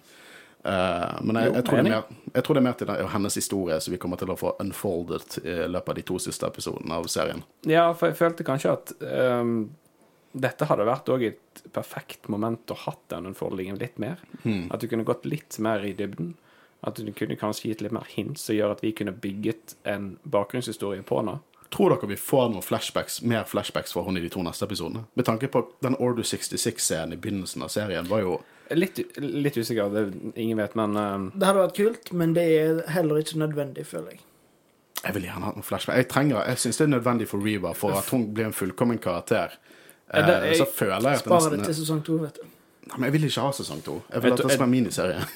[0.61, 2.89] Uh, men jeg, Jo, jeg, tror det er mer, jeg tror det er mer til
[2.91, 6.21] den, hennes historie som vi kommer til å få unfoldet i løpet av de to
[6.21, 7.41] siste episodene av serien.
[7.65, 9.71] Ja, for jeg følte kanskje at ehm,
[10.33, 14.23] dette hadde vært òg et perfekt moment å hatt den unfoldingen litt mer.
[14.71, 16.37] At du kunne gått litt mer i dybden.
[16.87, 20.15] At du kunne kanskje gitt litt mer hints som gjør at vi kunne bygget en
[20.23, 21.41] bakgrunnshistorie på henne.
[21.71, 25.05] Tror dere vi får noen flashbacks, mer flashbacks fra hun i de to neste episodene?
[25.15, 28.41] Med tanke på den Order 66-scenen i begynnelsen av serien var jo
[28.71, 30.03] Litt, litt usikker, det,
[30.39, 31.25] ingen vet, men uh...
[31.35, 34.21] Det hadde vært kult, men det er heller ikke nødvendig, føler jeg.
[35.01, 35.99] Jeg vil gjerne ha noen flashback.
[35.99, 39.01] Jeg trenger, jeg syns det er nødvendig for Reva for at hun blir en fullkommen
[39.03, 39.57] karakter.
[40.15, 42.47] Ja, det- Eh, så føler jeg at det Spare det til sesong to, vet du.
[42.89, 44.03] Nei, men jeg vil ikke ha sesong to.
[44.13, 45.27] Jeg vil at det skal være miniserie.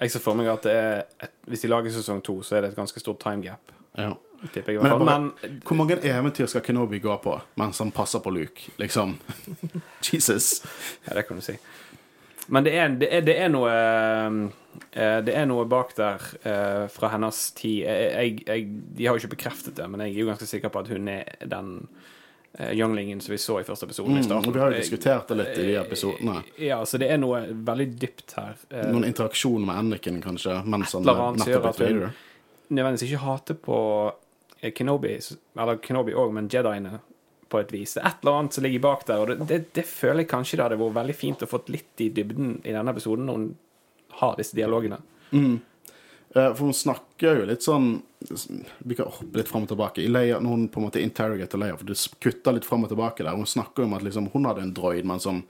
[0.00, 2.70] jeg ser for meg at det et, hvis de lager sesong to, så er det
[2.70, 3.72] et ganske stort time gap.
[3.96, 4.12] Ja.
[4.54, 8.30] Jeg Men, bare, Men hvor mange eventyr skal Kenobi gå på mens han passer på
[8.30, 8.70] Luke?
[8.78, 9.18] Liksom.
[10.12, 10.62] Jesus.
[11.08, 11.56] Ja, det kan du si.
[12.48, 16.86] Men det er, det er, det er noe eh, Det er noe bak der eh,
[16.88, 17.82] fra hennes tid.
[17.84, 20.68] Jeg, jeg, jeg, de har jo ikke bekreftet det, men jeg er jo ganske sikker
[20.72, 21.98] på at hun er den eh,
[22.74, 24.10] younglingen som vi så i første episode.
[24.10, 24.52] i Mm, starten.
[24.52, 26.42] vi har jo diskutert det litt i de episodene.
[26.58, 28.54] Ja, så det er noe veldig dypt her.
[28.70, 32.12] Eh, Noen interaksjon med Anakin, kanskje, mens han nettopp er hun-
[32.70, 34.12] nødvendigvis ikke hater på
[34.62, 35.18] eh, Kenobi,
[35.56, 37.00] eller Kenobi òg, men Jediene
[37.48, 37.94] på et vis.
[37.94, 40.28] Det er et eller annet som ligger bak der, og det, det, det føler jeg
[40.28, 43.32] kanskje det hadde vært veldig fint å fått litt i dybden i denne episoden, når
[43.34, 43.56] hun
[44.18, 44.98] har disse dialogene.
[45.32, 45.56] Eh,
[46.32, 48.02] For hun snakker jo litt sånn
[48.84, 50.02] Vi kan hoppe litt fram og tilbake.
[50.04, 52.92] I Leia, når hun på en måte interrogater Leia, for du kutter litt fram og
[52.92, 53.36] tilbake der.
[53.38, 55.44] Hun snakker jo om at liksom, hun hadde en droid, men som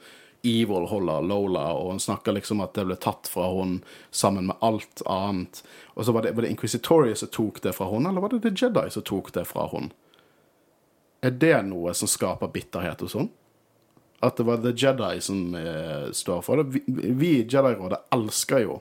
[0.47, 3.81] Evil holder Lola, og hun snakker liksom at det ble tatt fra hun
[4.15, 5.63] sammen med alt annet.
[5.97, 8.45] Og så var det, var det Inquisitorius som tok det fra hun, eller var det
[8.45, 9.91] The Jedi som tok det fra hun?
[11.27, 13.33] Er det noe som skaper bitterhet hos hun?
[14.23, 16.85] At det var The Jedi som eh, står for det?
[16.87, 18.79] Vi i Jedi-rådet elsker jo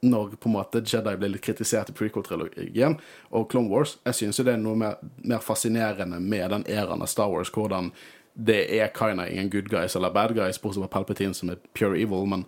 [0.00, 2.94] når på en måte Jedi ble litt kritisert i prequel-trilogien
[3.34, 3.96] og Clone Wars.
[4.06, 7.50] Jeg synes jo det er noe mer, mer fascinerende med den æraen av Star Wars,
[7.50, 7.90] hvordan
[8.38, 11.98] det er kinda ingen good guys eller bad guys, bortsett fra Palpatine som er pure
[11.98, 12.44] evil, men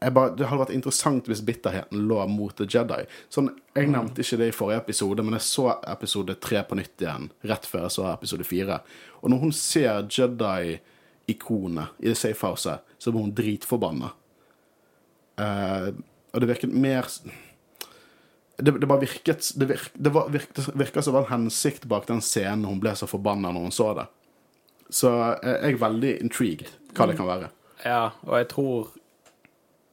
[0.00, 3.02] bare, det hadde vært interessant hvis bitterheten lå mot The Jedi.
[3.32, 7.04] Sånn, Jeg nevnte ikke det i forrige episode, men jeg så episode tre på nytt
[7.04, 8.80] igjen rett før jeg så episode fire.
[9.22, 14.10] Og når hun ser Jedi-ikonet i det safe houset, så blir hun dritforbanna.
[15.38, 15.92] Eh,
[16.32, 17.08] og det virket mer
[18.60, 21.84] det, det bare virket Det, virk, det, var, virket, virket som det var en hensikt
[21.84, 24.06] bak den scenen hun ble så forbanna når hun så det.
[24.90, 25.10] Så
[25.42, 27.50] jeg er veldig intrigued hva det kan være.
[27.86, 28.90] Ja, og jeg tror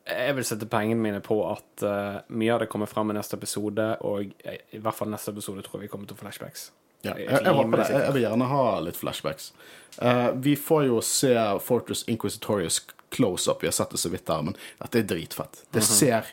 [0.08, 3.36] Jeg vil sette pengene mine på at uh, mye av det kommer fram i neste
[3.36, 6.69] episode, og jeg, i hvert fall neste episode tror jeg vi kommer til flashbacks.
[7.04, 7.43] Ja, Jeg jeg.
[7.43, 9.52] Jeg, jeg vil gjerne ha litt flashbacks.
[10.00, 12.80] Uh, vi får jo se Fortress Inquisitorius
[13.13, 13.63] close-up.
[13.63, 15.63] Vi har sett det så vidt her, men dette er dritfett.
[15.71, 16.27] Det ser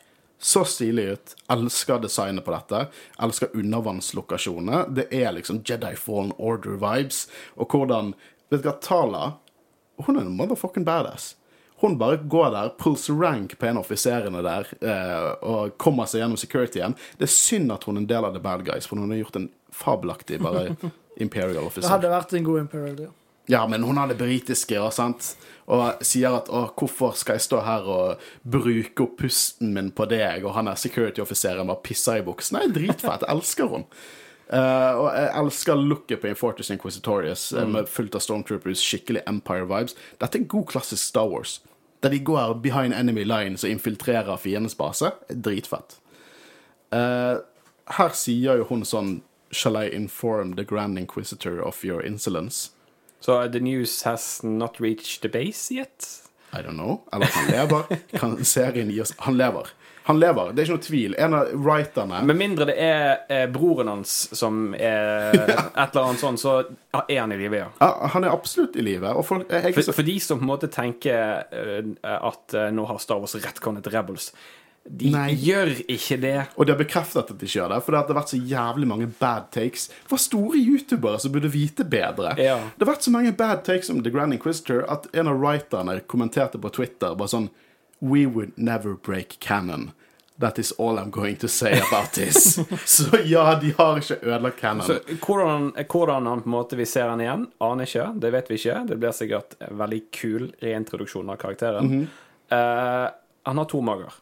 [0.45, 1.37] så stilig ut.
[1.49, 2.87] Elsker designet på dette.
[3.23, 4.85] Elsker undervannslokasjonene.
[4.97, 7.27] Det er liksom Jedi Fallen Order-vibes.
[7.57, 8.15] Og hvordan
[8.53, 9.23] Vet du hva, Tala
[10.05, 11.33] Hun er en motherfucking badass.
[11.81, 16.23] Hun bare går der, pulls rank på en av offiserene der eh, og kommer seg
[16.23, 16.95] gjennom securityen.
[17.19, 19.21] Det er synd at hun er en del av the bad guys, for hun har
[19.21, 20.77] gjort en fabelaktig bare
[21.25, 23.13] Imperial Det hadde vært en god Imperial, ja.
[23.47, 25.35] Ja, men hun har det britiske, og, sant?
[25.69, 30.07] og sier at å, hvorfor skal jeg stå her og bruke opp pusten min på
[30.09, 32.65] deg, og han er security-offiseren bare pisser i buksene.
[32.65, 33.27] Jeg er dritfett.
[33.27, 33.89] Jeg elsker hun.
[34.45, 37.71] Uh, og jeg elsker looket på Fortress Inquisitorius mm.
[37.73, 39.97] med fullt av Stormtroopers, skikkelig Empire-vibes.
[40.21, 41.59] Dette er god klassisk Star Wars.
[42.05, 45.09] Der de går behind enemy lines og infiltrerer fiendens base.
[45.33, 45.97] Dritfett.
[46.93, 47.41] Uh,
[47.97, 49.19] her sier jo hun sånn
[49.55, 52.74] Shall I inform the Grand Inquisitor of your insolence?
[53.25, 56.07] Så the news has not reached the base yet?
[56.53, 57.01] I don't know.
[57.13, 57.97] Eller han lever.
[58.19, 59.67] Kan serien gi oss Han lever.
[60.07, 61.15] Han lever, det er ikke noe tvil.
[61.17, 66.21] En av writerne Med mindre det er er broren hans som er et eller annet
[66.21, 66.59] sånn, så
[67.07, 67.71] er han i live, ja.
[67.81, 69.09] ja, Han er absolutt i live.
[69.09, 73.25] Jeg, For, for de som på en måte tenker eh, at eh, nå har Star
[73.25, 74.35] Wars rettkornet Rebels,
[74.85, 75.31] de Nei.
[75.41, 76.35] gjør ikke det.
[76.57, 78.89] og de har bekreftet at de ikke gjør det, for det har vært så jævlig
[78.91, 79.89] mange bad takes.
[80.05, 82.35] fra store youtubere som burde vite bedre.
[82.37, 82.59] Ja.
[82.77, 86.01] Det har vært så mange bad takes om The Grand Inquisitor at en av writerne
[86.07, 87.49] kommenterte på Twitter bare sånn
[88.05, 89.93] We would never break canon.
[90.37, 92.59] That is all I'm going to say about this.
[92.85, 94.85] så ja, de har ikke ødelagt canon.
[94.85, 98.11] Så hvordan, hvordan han på en måte vi ser han igjen, aner ikke.
[98.21, 98.81] Det vet vi ikke.
[98.91, 101.87] Det blir sikkert en veldig kul reintroduksjon av karakteren.
[101.87, 103.05] Mm -hmm.
[103.07, 103.11] uh,
[103.45, 104.13] han har to mager.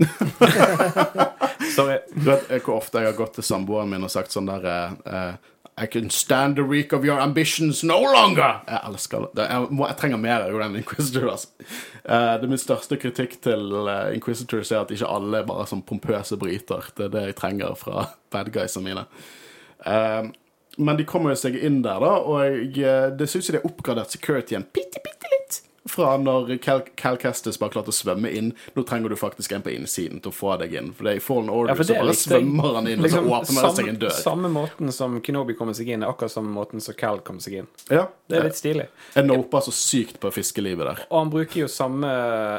[1.76, 1.98] Sorry.
[2.14, 5.32] Du vet hvor ofte jeg har gått til samboeren min og sagt sånn der eh,
[5.80, 8.60] I can stand the reek of your ambitions no longer!
[8.68, 9.46] Jeg elsker det.
[9.48, 11.30] Jeg, må, jeg trenger mer av den Inquisitor.
[11.32, 11.48] Altså.
[12.04, 15.84] Uh, det min største kritikk til uh, Inquisitors er at ikke alle er bare sånn
[15.88, 16.90] pompøse bryter.
[16.96, 19.06] Det er det jeg trenger fra bad guysene mine.
[19.86, 20.28] Uh,
[20.76, 23.58] men de kommer jo seg inn der, da, og jeg, det det ut som de
[23.62, 25.19] har oppgradert securityen bitte, bitte.
[25.88, 28.50] Fra når Cal, Cal Kestis bare klarte å svømme inn.
[28.76, 30.90] Nå trenger du faktisk en på innsiden til å få deg inn.
[30.96, 32.26] For det er i Fallen Order Ja, så bare riktig.
[32.26, 34.16] svømmer han inn, Liksom, og så åpner det seg en dør.
[34.18, 37.62] Samme måten som Kenobi kommer seg inn, er akkurat samme måten som Cal kommer seg
[37.62, 37.70] inn.
[37.88, 38.86] Ja, Det er litt stilig.
[39.16, 41.00] Jeg nopa så sykt på fiskelivet der.
[41.08, 42.10] Og han bruker jo samme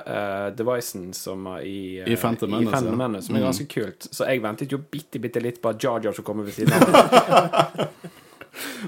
[0.02, 2.82] uh, devicen som i, uh, I Phantom Menace.
[2.90, 3.22] Mm.
[3.22, 4.10] Som er ganske kult.
[4.10, 6.74] Så jeg ventet jo bitte, bitte litt på at Jar Jar skulle komme ved siden
[6.74, 7.88] av.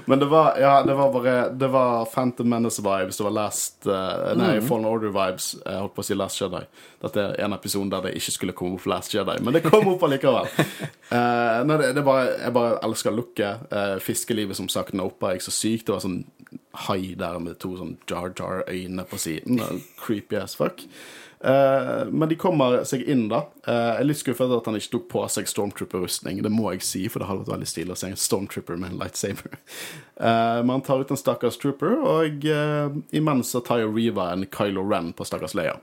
[0.04, 4.34] Men det var, ja, det var bare Det var Phantom Menace-vibes, det var Last uh,
[4.36, 4.66] Nei, Mm.
[4.68, 5.46] Fallen Order-vibes.
[5.64, 6.60] Jeg holdt på å si Last Jedi.
[7.04, 9.88] Dette er en episode der det ikke skulle komme opp Last Jedi, men det kom
[9.94, 10.50] opp allikevel.
[10.52, 13.66] uh, nei, det, det bare, jeg bare elsker looket.
[13.72, 15.88] Uh, fiskelivet, som sagt, noper jeg så sykt.
[15.88, 16.20] Det var sånn
[16.86, 19.60] hai der med to sånn Jar Jar-øyne på siden.
[20.04, 20.84] Creepy as fuck.
[21.44, 23.42] Eh, men de kommer seg inn, da.
[23.66, 26.38] Uh, jeg er litt skuffet at han ikke tok på seg Stormtrooper-rustning.
[26.44, 28.94] Det må jeg si, for det hadde vært veldig stilig å se en Stormtrooper med
[28.94, 29.58] en lightsaber.
[30.16, 32.46] Uh, men han tar ut en stakkars trooper, og
[33.12, 35.76] imens så tar jo Reva en Kylo Ren på stakkars Leia.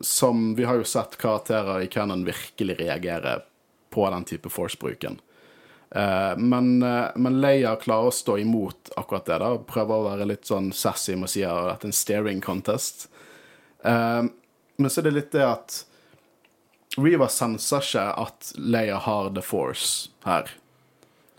[0.00, 3.34] Som vi har jo sett karakterer i Cannon virkelig reagere
[3.92, 5.18] på den type force-bruken.
[5.92, 9.38] Men, men Leia klarer å stå imot akkurat det.
[9.44, 12.40] da, Prøver å være litt sånn sassy med å si at det er en steering
[12.42, 13.10] contest.
[13.84, 14.22] Eh,
[14.78, 15.84] men så er det litt det at
[16.98, 20.50] Reva senser ikke at Leia har The Force her.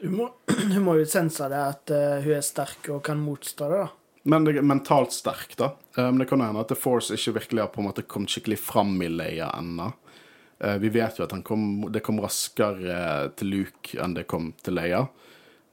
[0.02, 0.28] Hun må,
[0.74, 3.90] hun må jo sense det at eh, hun er sterk og kan motstå det, da.
[4.30, 5.72] Men det er mentalt sterk, da.
[5.98, 8.32] Eh, Men det kan hende at The Force ikke virkelig har på en måte kommet
[8.36, 9.90] skikkelig fram i Leia ennå.
[10.60, 14.54] Eh, Vi vet jo at han kom, det kom raskere til Luke enn det kom
[14.64, 15.06] til Leia.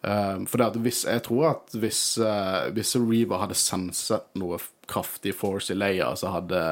[0.06, 4.58] Eh, For det at hvis, jeg tror at hvis, eh, hvis Reva hadde senset noe
[4.86, 6.62] kraftig Force i Leia, så hadde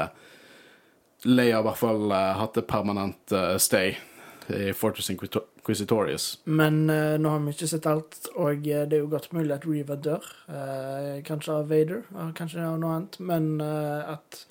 [1.24, 3.94] Leia i hvert fall eh, hatt et permanent eh, stay
[4.52, 6.26] i Fortress Inquisitorius.
[6.44, 9.64] Men uh, nå har vi ikke sett alt, og det er jo godt mulig at
[9.64, 10.26] Reva dør.
[10.50, 12.02] Uh, kanskje av Vader,
[12.36, 13.16] kanskje av noe annet.
[13.24, 14.42] Men at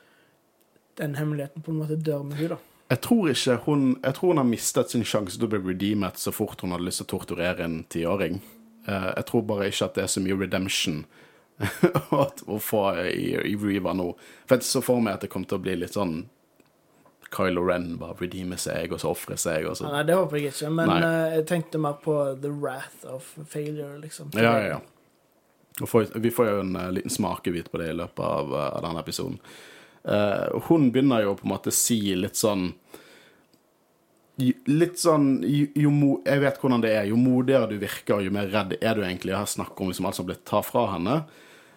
[0.97, 2.89] den hemmeligheten på en måte dør med henne, da.
[2.89, 6.17] Jeg tror ikke hun Jeg tror hun har mistet sin sjanse til å bli redeemet
[6.17, 8.41] så fort hun hadde lyst til å torturere en tiåring.
[8.89, 11.04] Jeg tror bare ikke at det er så mye redemption
[12.54, 14.12] å få i, i Reva nå.
[14.47, 16.23] For jeg så for meg at det kom til å bli litt sånn
[17.34, 20.54] Kylo Ren bare redeemer seg, og så ofrer seg, og så Nei, det håper jeg
[20.54, 24.30] ikke, men eh, jeg tenkte mer på the wrath of failure, liksom.
[24.38, 24.82] Ja, ja, ja.
[25.82, 28.84] Får, vi får jo en uh, liten smakebit på det i løpet av, uh, av
[28.86, 29.39] denne episoden.
[30.06, 32.73] Uh, hun begynner jo på en måte å si litt sånn
[34.43, 35.91] Litt sånn jo, jo,
[36.26, 37.04] Jeg vet hvordan det er.
[37.06, 39.30] Jo modigere du virker, jo mer redd er du egentlig.
[39.30, 41.17] Jeg har snakket om liksom alt som har blitt tatt fra henne.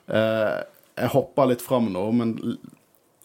[0.07, 0.57] Eh,
[0.97, 2.35] jeg hopper litt fram nå, men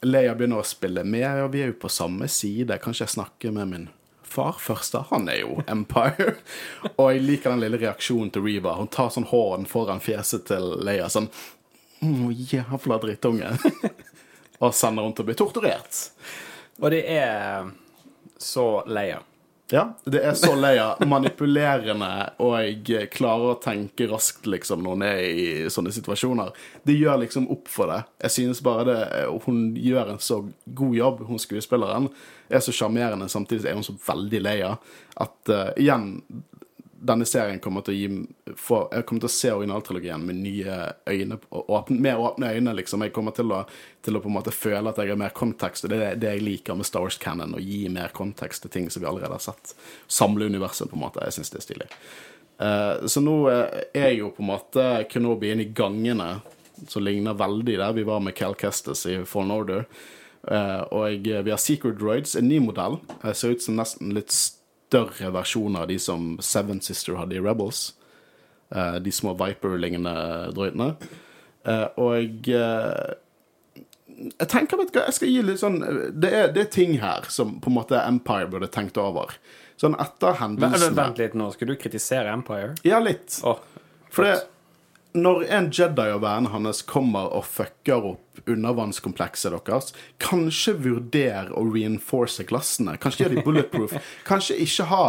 [0.01, 2.79] Leia begynner å spille med, og vi er jo på samme side.
[2.81, 3.89] Kanskje jeg snakker med min
[4.31, 5.05] far først, da.
[5.09, 6.35] Han er jo Empire.
[6.97, 8.77] og jeg liker den lille reaksjonen til Reva.
[8.79, 11.29] Hun tar sånn hånden foran fjeset til Leia, sånn
[12.01, 13.51] «Å, Jævla drittunge.
[14.63, 15.99] og sender hun til å bli torturert.
[16.81, 17.69] Og det er
[18.41, 19.21] så Leia.
[19.71, 20.89] Ja, det er så Leia.
[21.07, 22.09] Manipulerende
[22.43, 26.51] og klarer å tenke raskt, liksom, når hun er i sånne situasjoner.
[26.83, 28.01] Det gjør liksom opp for det.
[28.25, 28.99] Jeg synes bare det
[29.45, 32.09] Hun gjør en så god jobb, hun skuespilleren.
[32.51, 34.73] Er så sjarmerende, samtidig er hun så veldig Leia.
[35.15, 36.17] At uh, igjen
[37.01, 40.75] denne serien kommer til å gi få, Jeg kommer til å se originaltrilogien med nye
[41.09, 43.01] øyne, åpne, mer åpne øyne, liksom.
[43.05, 43.63] Jeg kommer til å,
[44.05, 46.35] til å på en måte føle at jeg har mer kontekst, og det er det
[46.35, 49.33] jeg liker med Star Wars Cannon, å gi mer kontekst til ting som vi allerede
[49.33, 49.73] har sett.
[50.05, 51.25] Samle universet, på en måte.
[51.25, 51.89] Jeg syns det er stilig.
[52.61, 56.35] Uh, så nå eh, er jo på en måte Kenobi inn i gangene,
[56.85, 59.85] som ligner veldig der vi var med Cal Kestis i Fallen Order.
[60.45, 63.01] Uh, og vi har Secret Droids, en ny modell.
[63.25, 64.60] Jeg ser ut som nesten litt større
[64.93, 67.93] versjoner av de som Seven Sister hadde i Rebels.
[68.75, 70.93] Eh, de små Viper-lignende droidene.
[71.67, 73.13] Eh, og eh,
[74.21, 75.79] jeg tenker, vet jeg skal gi litt sånn
[76.13, 79.33] det er, det er ting her som på en måte Empire burde tenkt over.
[79.81, 82.75] Sånn etter hendelsene vent litt nå, skal du kritisere Empire?
[82.85, 83.39] Ja, litt.
[83.47, 83.59] Oh,
[84.13, 84.35] For det,
[85.13, 89.91] når en Jedi og vennene hans kommer og fucker opp undervannskomplekset deres,
[90.23, 92.97] kanskje vurder å reinforce glassene.
[93.01, 93.97] Kanskje gjøre de bulletproof.
[94.29, 95.05] Kanskje ikke ha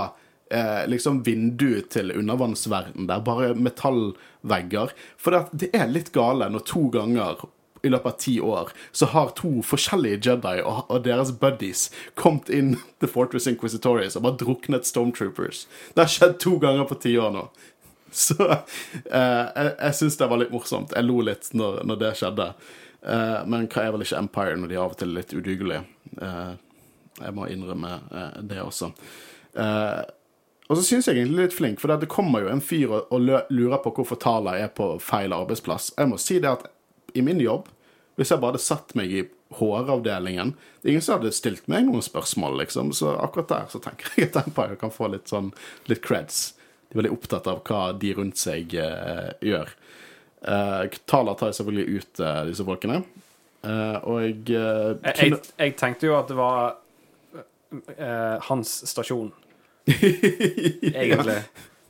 [0.50, 4.94] eh, liksom vindu til undervannsverden der, bare metallvegger.
[5.16, 7.46] For det, det er litt gale når to ganger
[7.82, 11.88] i løpet av ti år så har to forskjellige Jedi og, og deres buddies
[12.18, 15.66] kommet inn til Fortress Inquisitorius og bare druknet Stormtroopers.
[15.94, 17.46] Det har skjedd to ganger på ti år nå.
[18.24, 18.56] Så uh,
[19.08, 20.92] jeg, jeg syns det var litt morsomt.
[20.96, 22.50] Jeg lo litt når, når det skjedde.
[23.02, 25.86] Uh, men hva er vel ikke Empire når de av og til er litt udugelige?
[26.20, 26.52] Uh,
[27.20, 28.90] jeg må innrømme eh, det også.
[29.58, 30.00] Eh,
[30.68, 33.52] og så syns jeg egentlig litt flink, for det kommer jo en fyr og, og
[33.52, 35.92] lurer på hvorfor Tala er på feil arbeidsplass.
[35.98, 36.68] Jeg må si det at
[37.18, 37.68] i min jobb,
[38.16, 39.22] hvis jeg bare hadde satt meg i
[39.56, 42.92] HR-avdelingen Det er ingen som hadde stilt meg noen spørsmål, liksom.
[42.96, 45.50] Så akkurat der så tenker jeg at Empire kan få litt sånn
[45.90, 46.54] litt creds.
[46.92, 49.70] De er veldig opptatt av hva de rundt seg uh, gjør.
[50.44, 53.02] Uh, Tala tar selvfølgelig ut uh, disse folkene.
[53.62, 56.72] Og jeg, jeg, jeg, tenkte jo at det var
[58.48, 59.28] hans stasjon,
[59.86, 61.36] egentlig.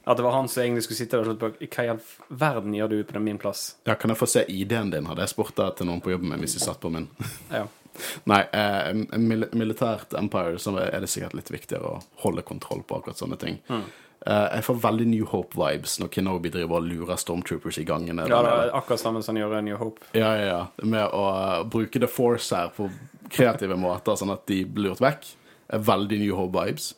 [0.05, 2.03] At det var han som egentlig skulle sitte der og slå på Hva i all
[2.29, 3.77] verden gjør du på den min plass?
[3.89, 5.09] Ja, kan jeg få se ID-en din?
[5.09, 7.09] Hadde jeg spurt til noen på jobben min hvis de satt på min.
[7.49, 7.65] Ja.
[8.31, 12.99] Nei, eh, mil militært empire så er det sikkert litt viktigere å holde kontroll på
[12.99, 13.61] akkurat sånne ting.
[13.69, 13.85] Mm.
[14.27, 18.29] Eh, jeg får veldig New Hope-vibes når Kenobi driver og lurer Stormtroopers i gangene.
[18.31, 20.07] ja, det er akkurat samme som gjør New Hope.
[20.15, 20.63] Ja, ja, ja.
[20.83, 22.91] Med å uh, bruke The Force her på
[23.33, 25.27] kreative måter, sånn at de blir lurt vekk.
[25.73, 26.93] Er veldig New Hope-vibes.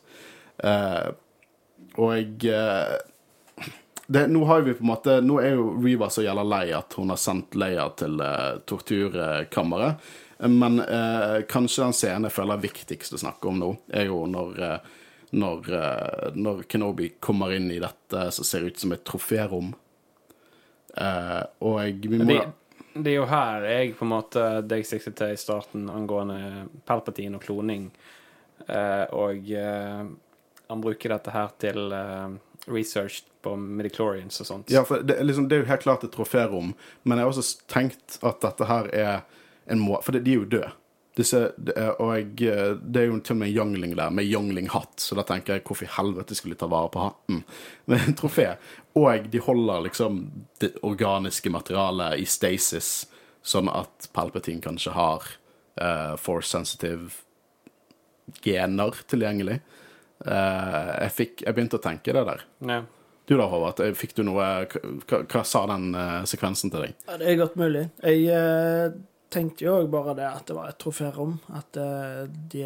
[0.59, 1.09] Eh,
[1.95, 2.95] og eh,
[4.07, 6.93] det, nå har vi på en måte Nå er jo Riva så gjelder lei at
[6.99, 10.05] hun har sendt Leia til uh, torturkammeret.
[10.37, 14.25] Men eh, kanskje den scenen jeg føler er viktigst å snakke om nå, er jo
[14.27, 14.89] når, eh,
[15.35, 19.73] når, eh, når Kenobi kommer inn i dette som ser ut som et troférom.
[20.95, 22.43] Uh, og vi må Det,
[22.95, 27.35] det er jo her jeg på en måte deg siktet til i starten angående Palpatine
[27.35, 27.89] og kloning.
[28.69, 30.05] Uh, og uh,
[30.71, 31.91] han bruker dette her til
[32.71, 34.71] research på midichlorians og sånt.
[34.73, 36.71] Ja, for det, liksom, det er jo helt klart et troférom,
[37.03, 39.19] men jeg har også tenkt at dette her er
[39.69, 39.99] en må...
[40.01, 40.71] For de er jo døde.
[41.15, 41.39] Disse,
[41.95, 45.15] og jeg, eh, det er jo til og med en youngling der med youngling-hatt, så
[45.15, 47.43] da tenker jeg hvorfor i helvete skulle de ta vare på hatten
[47.91, 48.49] med en trofé?
[48.99, 50.25] Og de holder liksom
[50.59, 53.05] det organiske materialet i stasis,
[53.45, 55.23] sånn at Palpatine kanskje har
[55.79, 57.21] uh, force sensitive
[58.43, 59.59] gener tilgjengelig.
[60.25, 62.45] Uh, jeg, fikk, jeg begynte å tenke det der.
[62.65, 62.81] Ja.
[63.25, 66.97] Du da, Håvard, fikk du noe Hva, hva sa den uh, sekvensen til deg?
[67.07, 67.87] Ja, det er godt mulig.
[68.05, 68.97] Jeg eh,
[69.29, 71.37] tenkte jo bare det at det var et troférom.
[71.55, 72.65] At eh, de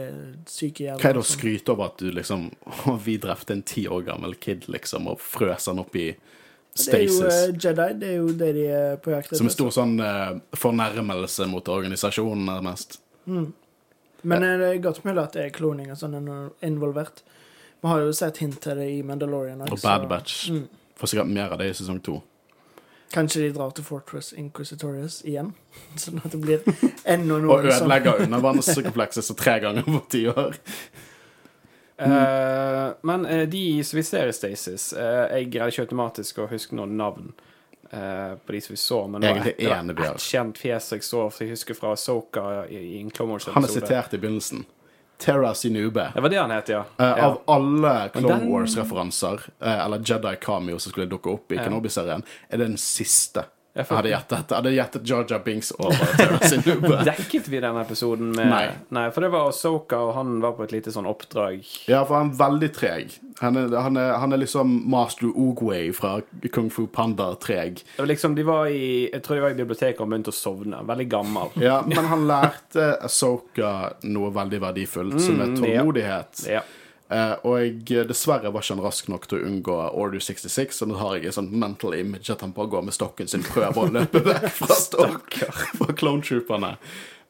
[0.50, 2.50] syke jævla Hva er det å skryte over at du liksom
[3.06, 6.12] Vi drepte en ti år gammel kid, liksom, og frøs han opp i
[6.74, 6.86] stasis?
[6.86, 9.56] Det er jo eh, Jedi, det er jo det de er på jakt Som en
[9.56, 13.02] stor sånn eh, fornærmelse mot organisasjonen, nærmest.
[13.26, 14.56] Men ja.
[14.60, 16.18] det er godt mulig at det er kloning og sånn
[16.66, 17.24] involvert.
[17.80, 19.62] Vi har jo sett hint til det i Mandalorian.
[19.64, 20.50] Og Bad Batch.
[20.52, 20.66] Mm.
[21.00, 22.18] Får sikkert mer av det i sesong to.
[23.14, 25.54] Kanskje de drar til Fortress Inquisitorius igjen?
[25.98, 26.66] Sånn at det blir
[27.10, 30.58] enda noen Og ødelegger undervannskomplekset så tre ganger på ti år.
[32.00, 36.46] Eh, men uh, de som vi ser i Stasis uh, Jeg greide ikke automatisk å
[36.48, 37.34] huske noen navn
[37.92, 39.58] eh, på de som vi så, men det var ett-
[39.90, 43.12] det var ett kjent fjes jeg så, for jeg husker fra Soka i, i en
[43.12, 43.82] Clone Han er Wars-episode.
[43.84, 44.64] sitert i begynnelsen.
[45.20, 46.12] Terra Sinube.
[46.16, 46.80] Det var det han het, ja.
[46.98, 47.26] Eh, ja.
[47.26, 51.64] Av alle Clone den- Wars-referanser, eh, eller Jedi Cameo som skulle dukke opp i Ja.
[51.64, 53.44] Kenobi-serien, er det den siste
[53.80, 54.54] jeg hadde gjettet.
[54.58, 56.92] Hadde gjettet Jar Binks over Terra Sinube.
[57.10, 58.52] Dekket vi den episoden med
[58.90, 59.06] Nei.
[59.16, 61.64] for det var Soka, og han var på et lite sånn oppdrag.
[61.90, 63.16] Ja, for han er veldig treg.
[63.40, 66.18] Han er, han er, han er liksom Master Oogway fra
[66.52, 67.84] Kung Fu Panda-treg.
[68.04, 70.82] Liksom, de var i, Jeg tror de var i biblioteket og begynte å sovne.
[70.90, 71.56] Veldig gammel.
[71.64, 76.46] Ja, men han lærte Soka noe veldig verdifullt, som er tålmodighet.
[76.50, 76.60] ja.
[76.60, 76.66] Ja.
[77.10, 80.86] Eh, og jeg, dessverre var ikke han rask nok til å unngå Order 66, så
[80.86, 83.80] nå har jeg en sånn mental image at han bare går med stokken sin, prøver
[83.82, 85.40] å løpe vekk fra stokk
[85.80, 86.76] fra clone trooperne.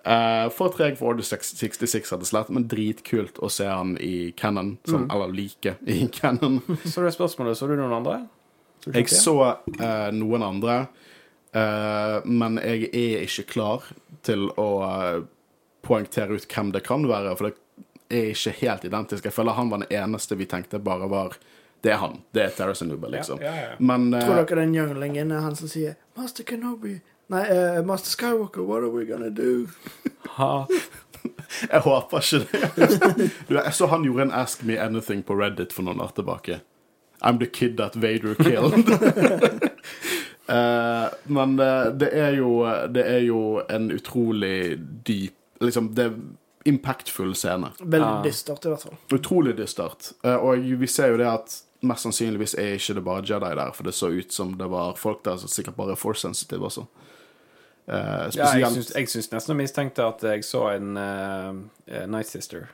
[0.03, 4.31] Uh, for treg for Order 66, rett og slett, men dritkult å se han i
[4.39, 5.11] Cannon, sånn, Mm.
[5.15, 6.59] eller like i Cannon.
[6.85, 8.19] Så det er spørsmålet, så du noen andre?
[8.83, 10.77] Så Jeg så uh, noen andre,
[11.51, 13.89] eh, men jeg er ikke klar
[14.23, 14.69] til å
[15.83, 17.57] poengtere ut hvem det kan være, for det
[18.09, 19.25] er ikke helt identisk.
[19.25, 21.37] Jeg føler han var den eneste vi tenkte bare var
[21.83, 22.17] Det er han.
[22.33, 23.39] Det er Terrace Nuba, liksom.
[23.41, 23.75] Ja, ja, ja.
[23.79, 26.99] Men uh, Tror dere den younglingen er han som sier 'Master Kenobi'?
[27.29, 29.67] Nei, uh, Master Skywalker, what are we gonna do?
[30.35, 30.65] Ha.
[31.71, 33.31] jeg håper ikke det.
[33.49, 36.59] du, jeg så han gjorde en Ask Me Anything på Reddit for noen år tilbake.
[37.21, 38.73] I'm the kid that Vader killed.
[40.49, 46.13] uh, men eh, det er jo Det er jo en utrolig dyp Liksom, det
[46.69, 47.71] impactfull scene.
[47.79, 48.99] Veldig dystert, i hvert fall.
[49.15, 50.13] Utrolig dystert.
[50.23, 53.71] Eh, og vi ser jo det at mest sannsynligvis er ikke det bare Jedi der,
[53.75, 56.67] for det så ut som det var folk der som sikkert bare er force sensitive
[56.69, 56.87] også.
[57.89, 62.03] Uh, Ja, jeg spesielt syns, jeg syns nesten jeg mistenkte at jeg så en uh,
[62.05, 62.67] Night Sister.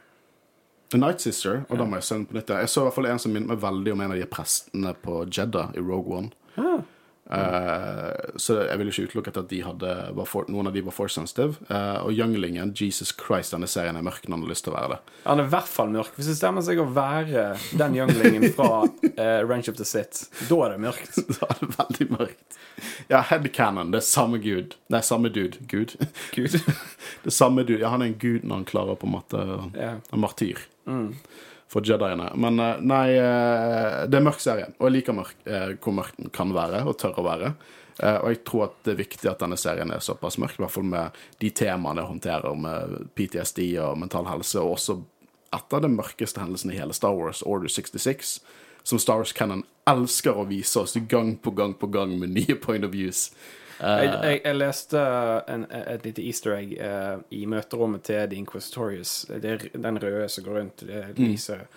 [0.92, 2.52] The Night Sister, og da må jeg se den på nytt.
[2.52, 4.92] Jeg så i hvert fall en som minnet meg veldig om en av de prestene
[5.06, 6.34] på Jedda i Rogue One.
[6.60, 6.84] Ah.
[7.26, 9.92] Eh, så jeg vil ikke utelukke at de hadde,
[10.30, 11.58] for, noen av de var force sensitive.
[11.70, 14.78] Uh, og Younglingen, Jesus Christ, denne serien er mørk når han har lyst til å
[14.78, 15.16] være det.
[15.26, 16.14] Han er i hvert fall mørk.
[16.18, 17.48] Hvis det stemmer seg å være
[17.80, 21.18] den younglingen fra uh, Range of the Sith, da er det mørkt.
[21.36, 22.60] Da er det veldig mørkt.
[23.10, 23.90] Ja, headcanon.
[23.94, 24.76] Det er samme gud.
[24.94, 25.64] Nei, samme dude.
[25.72, 25.96] Gud.
[26.36, 26.60] Gud.
[27.26, 27.82] Det er samme dude.
[27.82, 29.96] Ja, han er en gud når han klarer på en måte Ja.
[30.14, 31.16] En martyr Mm.
[31.76, 32.30] For jediene.
[32.40, 34.70] Men eh, nei, eh, det er mørk serie.
[34.80, 37.56] Og jeg liker mørk, eh, hvor mørk den kan være, og tør å være.
[37.96, 40.74] Og jeg tror at det er viktig at denne serien er såpass mørk, i hvert
[40.74, 44.98] fall med de temaene jeg håndterer med PTSD og mental helse, og også
[45.56, 48.34] etter den mørkeste hendelsen i hele Star Wars, Order 66,
[48.84, 52.60] som Star Wars Cannon elsker å vise oss gang på gang på gang med nye
[52.60, 53.30] point of views.
[53.80, 55.02] Eh, Jeg, jeg, jeg leste
[55.52, 59.26] en, et lite easter egg uh, i møterommet til The Inquisitorius.
[59.32, 61.68] Den røde som går rundt det lyset.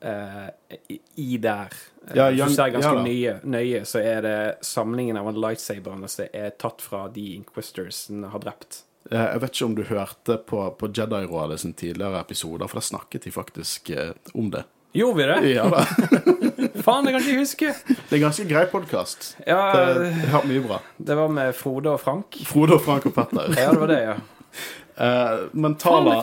[0.00, 0.48] Uh,
[0.88, 1.72] i, I der.
[2.08, 6.08] Eh, Ja, Hvis du ser ganske ja nye, nøye, så er det samlingen av lightsaberne
[6.08, 8.82] som er tatt fra de Inquisitorsene har drept.
[9.10, 13.24] Jeg vet ikke om du hørte på, på Jedi-rådet sin tidligere episoder, for da snakket
[13.24, 13.90] de faktisk
[14.34, 14.64] om det.
[14.92, 15.48] Gjorde vi det?
[15.48, 15.84] Ja da.
[16.82, 17.72] Faen, jeg kan ikke huske!
[17.86, 19.34] Det er ganske grei podkast.
[19.46, 20.80] Ja, Det, det har mye bra.
[20.96, 22.40] det var med Frode og Frank.
[22.48, 23.52] Frode og Frank og Petter.
[23.54, 24.16] Ja, det var det, ja.
[25.00, 26.16] Uh, men Tala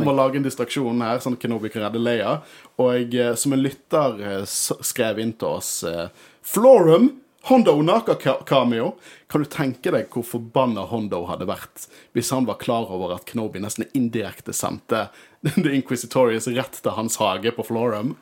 [0.00, 2.38] må lage en distraksjon her, sånn at Kenobi kan redde Leia.
[2.80, 6.08] Og eh, som en lytter eh, skrev inn til oss uh,
[6.42, 7.12] Florum!
[7.46, 8.94] Hondo Onaka-cameo.
[9.26, 13.26] Kan du tenke deg hvor forbanna Hondo hadde vært hvis han var klar over at
[13.28, 15.08] Knoby nesten indirekte sendte
[15.58, 18.14] The Inquisitorious rett til hans hage på Florum?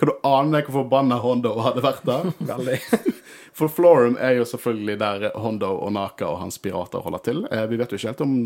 [0.00, 2.22] Kan du ane deg hvor forbanna Hondo hadde vært da?
[2.54, 2.80] Veldig.
[3.58, 7.44] For Florum er jo selvfølgelig der Hondo og Naka og hans pirater holder til.
[7.52, 8.36] Eh, vi vet jo ikke helt om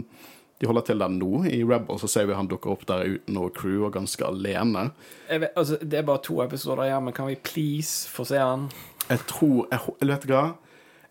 [0.62, 1.44] de holder til der nå.
[1.50, 4.88] I Rebel så ser vi han dukker opp der uten noe crew og ganske alene.
[5.28, 8.68] Vet, altså, det er bare to episoder igjen, men kan vi please få se den?
[9.12, 10.46] Jeg tror jeg, Vet du hva?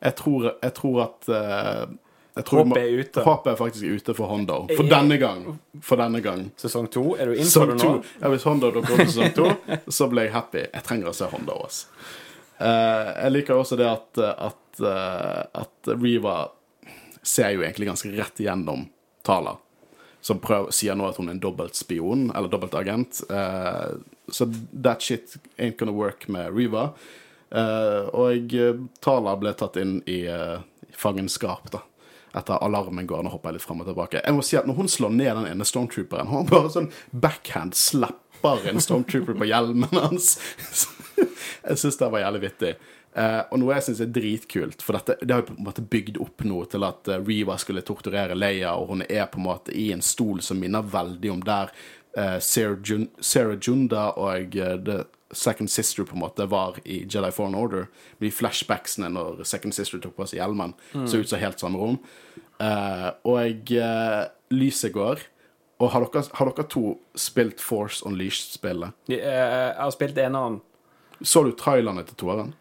[0.02, 1.84] Jeg tror, jeg tror at eh,
[2.32, 3.24] jeg tror Håpet er ute.
[3.26, 4.62] Håpet er faktisk ute for Hondo.
[4.72, 5.44] For denne gang.
[5.84, 6.46] For denne gang.
[6.58, 7.04] Sesong to?
[7.20, 7.92] Er du inn på det nå?
[8.22, 9.50] Ja, hvis Hondo dukker opp i sesong to,
[10.00, 10.64] så blir jeg happy.
[10.64, 11.60] Jeg trenger å se Hondo.
[11.68, 11.92] også.
[12.62, 16.38] Eh, jeg liker også det at, at, eh, at Riva
[17.22, 18.88] ser jo egentlig ganske rett igjennom
[19.28, 19.58] Tala.
[20.22, 23.24] Som prøver, sier nå at hun er en dobbeltspion, eller dobbeltagent.
[23.26, 23.98] Uh,
[24.30, 26.92] så that shit ain't gonna work med Riva.
[27.52, 30.60] Eh, og eh, Tala ble tatt inn i, eh,
[30.96, 31.84] fangenskap, da.
[32.32, 34.22] Etter alarmen går, nå hopper jeg litt frem og tilbake.
[34.24, 37.76] Jeg må si at Når hun slår ned den ene stormtrooperen, hun bare sånn backhand
[37.76, 40.38] slapper en stormtrooper på hjelmen hans.
[41.68, 42.74] jeg syns det var jævlig vittig.
[43.12, 45.84] Uh, og noe jeg syns er dritkult, for dette, det har jo på en måte
[45.84, 49.76] bygd opp noe til at Riva skulle torturere Leia, og hun er på en måte
[49.76, 51.74] i en stol som minner veldig om der
[52.16, 55.02] uh, Sarah, Jun Sarah Junda og uh, The
[55.38, 57.88] Second Sister på en måte var i Jedi Foreign Order.
[58.20, 61.82] Med De flashbacksene når Second Sister tok på seg hjelmen, så ut som helt samme
[61.82, 62.00] rom.
[62.62, 64.24] Uh, og uh,
[64.54, 65.24] lyset går.
[65.82, 66.84] Og har dere, har dere to
[67.18, 68.94] spilt Force Unleashed-spillet?
[69.10, 70.60] De, eh, Jeg har spilt en annen.
[71.22, 72.54] Så du trailerne til toeren?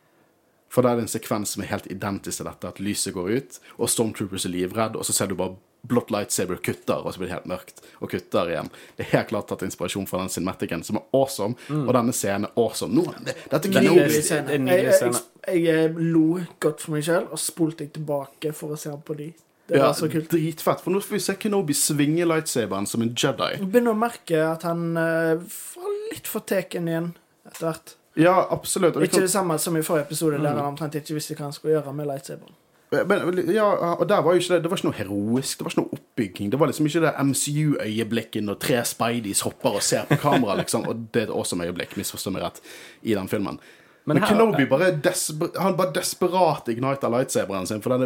[0.70, 3.58] For det er en sekvens som er helt identisk til dette, at lyset går ut,
[3.76, 7.28] og Stormtroopers er livredd, og så ser du bare blått lightsaber kutter, og så blir
[7.30, 8.68] det helt mørkt, og kutter igjen.
[8.96, 12.44] Det er helt klart tatt inspirasjon fra den cinematicen, som er awesome, og denne scenen
[12.50, 12.94] er awesome.
[12.94, 14.50] Nå, det, dette er Nydelig scene.
[14.54, 15.14] en Jeg, jeg,
[15.48, 19.16] jeg, jeg lo godt for meg selv, og spolte jeg tilbake for å se på
[19.18, 19.30] de.
[19.70, 20.28] Det Ja, var så kult.
[20.32, 23.52] dritfett, for nå får vi se Kenobi svinge lightsaberen som en Jedi.
[23.54, 27.12] Jeg begynner å merke at han uh, var litt for teken igjen
[27.46, 27.94] etter hvert.
[28.18, 28.96] Ja, absolutt.
[28.98, 30.42] Ikke kan- det samme som i forrige episode, Mm.
[30.42, 32.56] der han omtrent ikke visste hva han skulle gjøre med lightsaberen.
[32.90, 33.64] Men, ja,
[33.94, 35.98] og der var jo ikke det, det var ikke noe heroisk, det var ikke noe
[35.98, 36.48] oppbygging.
[36.50, 40.88] Det var liksom ikke det MCU-øyeblikket når tre Spideys hopper og ser på kamera, liksom.
[40.90, 42.58] Og det er et awesome øyeblikk, misforstå meg rett,
[43.06, 43.60] i den filmen.
[44.04, 48.02] Men, Men her- Kenobi bare desper, han bare desperat igniter lightsaberen sin, for den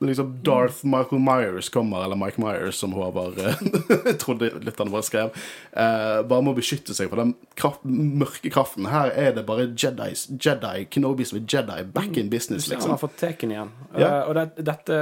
[0.00, 3.36] er liksom Darth Michael Myers kommer, eller Mike Myers, som Håvard
[4.18, 5.30] trodde trodde han bare skrev,
[5.72, 8.88] eh, bare må beskytte seg for den kraft, mørke kraften.
[8.90, 12.90] Her er det bare Jedis, Jedi, Kenobi som er Jedi, back in business, Han liksom.
[12.96, 13.70] har fått teken igjen.
[13.98, 14.08] Ja.
[14.24, 14.98] Uh, og det, dette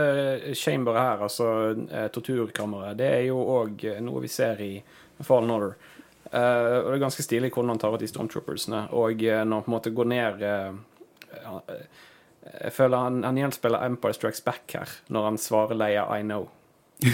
[0.59, 1.49] chamberet her, altså
[1.86, 4.72] eh, torturkammeret, det er jo òg noe vi ser i
[5.22, 5.76] Fallen Order.
[6.33, 8.87] Eh, og det er ganske stilig hvordan han tar ut de stormtroopersene.
[8.97, 10.72] Og eh, når han på en måte går ned eh,
[12.64, 16.49] Jeg føler han, han gjenspeiler Empire Strikes Back her, når han svarer Leia 'I know'.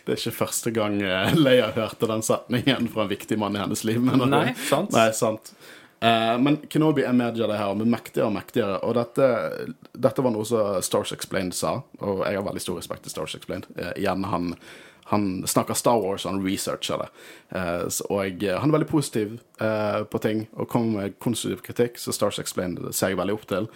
[0.00, 0.96] Det er ikke første gang
[1.34, 4.00] Leia hørte den setningen fra en viktig mann i hennes liv.
[4.02, 4.94] Men, Nei, sant?
[4.94, 5.52] Nei, sant.
[6.00, 8.78] Eh, men Kenobi er mer det her, men mektigere og mektigere.
[8.88, 9.26] Og dette,
[9.92, 13.36] dette var noe som Stars Explained sa, og jeg har veldig stor respekt til Stars
[13.36, 13.68] Explained.
[13.76, 14.54] Eh, igjen, han,
[15.10, 17.08] han snakker Star Wars, han researcher det.
[17.58, 21.98] Eh, og eh, han er veldig positiv eh, på ting, og kommer med konstruktiv kritikk,
[21.98, 23.66] så Stars Explained ser jeg veldig opp til.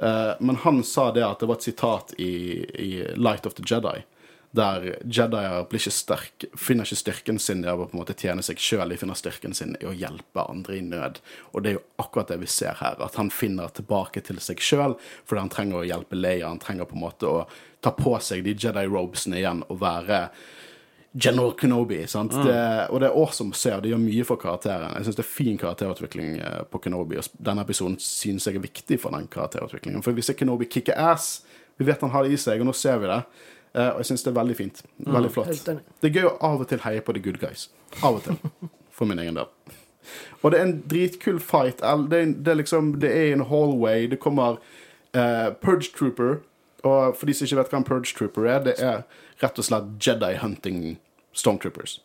[0.00, 2.32] Men han sa det at det var et sitat i,
[2.80, 3.98] i Light of the Jedi
[4.50, 8.42] der Jedier blir ikke sterk, finner ikke styrken sin i å på en måte tjene
[8.42, 11.20] seg sjøl, de finner styrken sin i å hjelpe andre i nød.
[11.52, 14.62] Og det er jo akkurat det vi ser her, at han finner tilbake til seg
[14.64, 14.96] sjøl
[15.28, 17.44] fordi han trenger å hjelpe Leia, han trenger på en måte å
[17.80, 20.24] ta på seg de Jedi-robesene igjen og være
[21.12, 22.06] General Kenobi.
[22.06, 22.32] sant?
[22.32, 24.92] Det, og det er å se, og det gjør mye for karakteren.
[24.94, 28.64] Jeg syns det er fin karakterutvikling eh, på Kenobi, og denne episoden synes jeg er
[28.64, 30.04] viktig for den karakterutviklingen.
[30.06, 31.40] For vi ser Kenobi kicke ass,
[31.80, 33.22] vi vet han har det i seg, og nå ser vi det.
[33.70, 34.82] Uh, og jeg syns det er veldig fint.
[35.06, 35.68] Veldig flott.
[36.02, 37.68] Det er gøy å av og til heie på the good guys.
[38.02, 38.38] Av og til.
[38.96, 39.48] For min egen del.
[40.42, 41.82] Og det er en dritkul fight.
[42.10, 44.08] Det er, det er liksom Det er en hallway.
[44.10, 44.58] Det kommer
[45.14, 46.40] uh, Purge Trooper.
[46.82, 49.02] Og for de som ikke vet hva en Purge Trooper er, det er
[49.40, 50.84] rett og slett Jedi Hunting
[51.36, 51.98] Stormtroopers.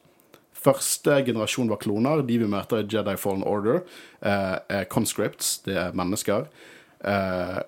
[0.66, 2.24] Første generasjon var kloner.
[2.26, 3.84] De vi møter i Jedi Fallen Order,
[4.22, 5.60] eh, conscripts.
[5.66, 6.48] Det er mennesker.
[7.06, 7.60] Eh,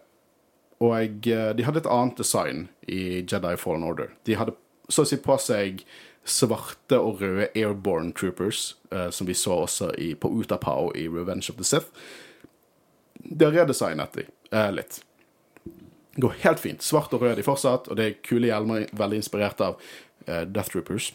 [0.82, 4.14] og eh, de hadde et annet design i Jedi Fallen Order.
[4.26, 4.56] De hadde
[4.90, 5.84] så å si på seg
[6.28, 11.50] svarte og røde airborne troopers, eh, som vi så også i, på Utapau i Revenge
[11.52, 11.88] of the Sith.
[13.18, 15.02] De har redesignet de eh, litt.
[16.18, 16.82] Går helt fint.
[16.82, 20.74] Svart og rød de fortsatt, og det er kule hjelmer veldig inspirert av uh, Death
[20.74, 21.12] Troopers.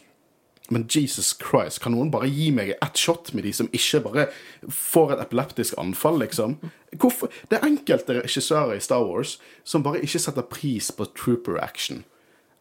[0.71, 4.27] Men Jesus Christ, kan noen bare gi meg ett shot med de som ikke bare
[4.71, 6.55] får et epileptisk anfall, liksom?
[6.95, 7.31] Hvorfor?
[7.51, 9.35] Det er enkelte regissører i Star Wars
[9.67, 12.05] som bare ikke setter pris på trooper action.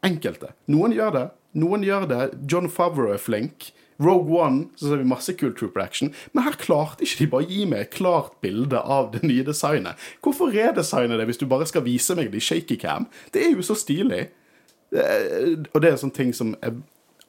[0.03, 0.51] Enkelte.
[0.66, 1.26] Noen gjør det.
[1.62, 2.22] Noen gjør det.
[2.51, 3.70] John Favreau er flink.
[4.01, 7.49] Rogue One så ser vi masse kul trooper action, men her klarte ikke de bare
[7.51, 9.99] gi meg et klart bilde av det nye designet.
[10.24, 13.07] Hvorfor redesigne det hvis du bare skal vise meg det i shaky cam?
[13.34, 14.28] Det er jo så stilig.
[14.93, 16.80] Eh, Og det er en sånn ting som jeg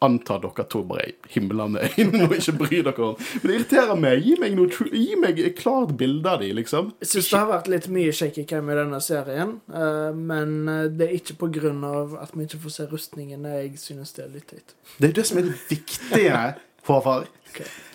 [0.03, 3.15] antar dere to bare himler med øynene og ikke bryr dere om.
[3.41, 4.23] Men det irriterer meg.
[4.27, 6.91] Gi meg, noe, tru- gi meg et klart bilde av de, liksom.
[7.03, 10.83] Jeg syns det har vært litt mye shaky cam i denne serien, eh, men eh,
[10.91, 11.39] det er ikke
[11.87, 13.55] av at vi ikke får se rustningene.
[13.63, 14.75] Jeg synes det er litt teit.
[14.97, 16.43] Det er jo det som er det viktige,
[16.83, 17.29] Håvard.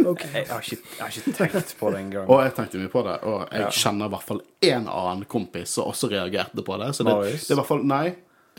[0.00, 0.30] Okay.
[0.32, 2.28] Jeg har ikke, jeg har ikke tenkt på det engang.
[2.30, 3.70] Og jeg tenkte mye på det, og jeg Ja.
[3.74, 6.92] kjenner i hvert fall én annen kompis som også reagerte på det.
[6.96, 8.14] Så det, det er i hvert fall Nei,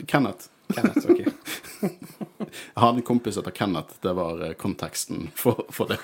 [0.06, 0.48] Kenneth.
[0.76, 1.20] Kenneth, ok.
[2.50, 4.00] Jeg har en kompis heter Kenneth.
[4.02, 5.98] Det var eh, konteksten for, for det.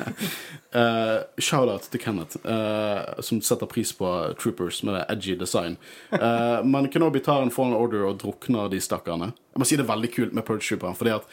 [0.77, 4.11] Uh, Shout-out til Kenneth, uh, som setter pris på
[4.41, 5.77] Troopers med det edgy design.
[6.13, 9.33] Uh, men Kenobi tar en Fallen Order og drukner de stakkarene.
[9.55, 11.31] Jeg må si det er veldig kult med Purge Trooperen, fordi at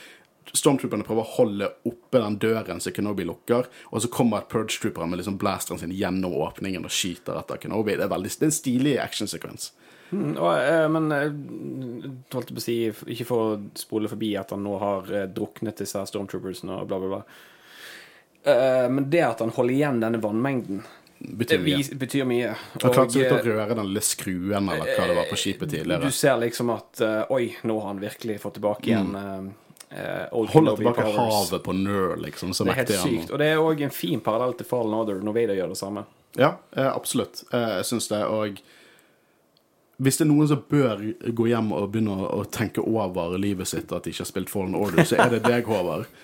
[0.51, 5.07] Stormtrooperne prøver å holde oppe den døren som Kenobi lukker, og så kommer Purge Trooper
[5.07, 7.95] med liksom blasteren sin gjennom åpningen og skyter etter Kenobi.
[7.95, 9.71] Det er, veldig, det er en stilig actionsekvens.
[10.13, 11.31] Mm, og, eh, men jeg
[12.35, 12.75] holdt på å si,
[13.15, 16.99] ikke for å spole forbi at han nå har eh, druknet disse stormtroopersene og bla,
[17.01, 17.23] bla, bla.
[18.53, 20.83] Eh, men det at han holder igjen denne vannmengden,
[21.23, 21.77] det Betyr mye.
[21.79, 22.49] vis, betyr mye.
[22.81, 25.71] Han klarte vidt å eh, røre den lille skruen eller hva det var på skipet
[25.71, 26.03] tidligere.
[26.03, 29.37] Du ser liksom at eh, Oi, nå har han virkelig fått tilbake igjen eh,
[29.95, 30.53] eh, Old Mm.
[30.57, 31.37] Holder Kenobi tilbake powers.
[31.47, 32.51] havet på Nør, liksom.
[32.53, 33.15] Så Det er helt mektig han.
[33.21, 33.31] sykt.
[33.31, 36.03] Og det er òg en fin parallell til Fallen Order når Vader gjør det samme.
[36.35, 37.43] Ja, eh, absolutt.
[37.53, 38.19] Eh, jeg syns det.
[38.27, 38.59] Og
[40.03, 41.01] hvis det er noen som bør
[41.35, 44.51] gå hjem og begynne å, å tenke over livet sitt, at de ikke har spilt
[44.51, 46.09] Fallen Order, så er det deg, Håvard.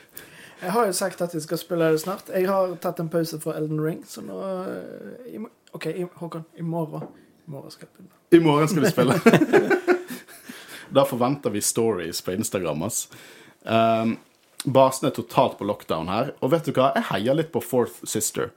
[0.59, 2.27] Jeg har jo sagt at jeg skal spille det snart.
[2.35, 5.39] Jeg har tatt en pause fra Elden Ring, så nå eh, i,
[5.71, 6.43] OK, i, Håkon.
[6.59, 7.05] I morgen.
[7.47, 8.17] I morgen skal jeg begynne.
[8.35, 9.95] I morgen skal vi spille.
[10.99, 12.83] da forventer vi stories på Instagram.
[12.89, 13.05] ass.
[13.63, 14.17] Um,
[14.65, 16.33] basen er totalt på lockdown her.
[16.43, 16.91] Og vet du hva?
[16.97, 18.51] Jeg heier litt på Fourth Sister.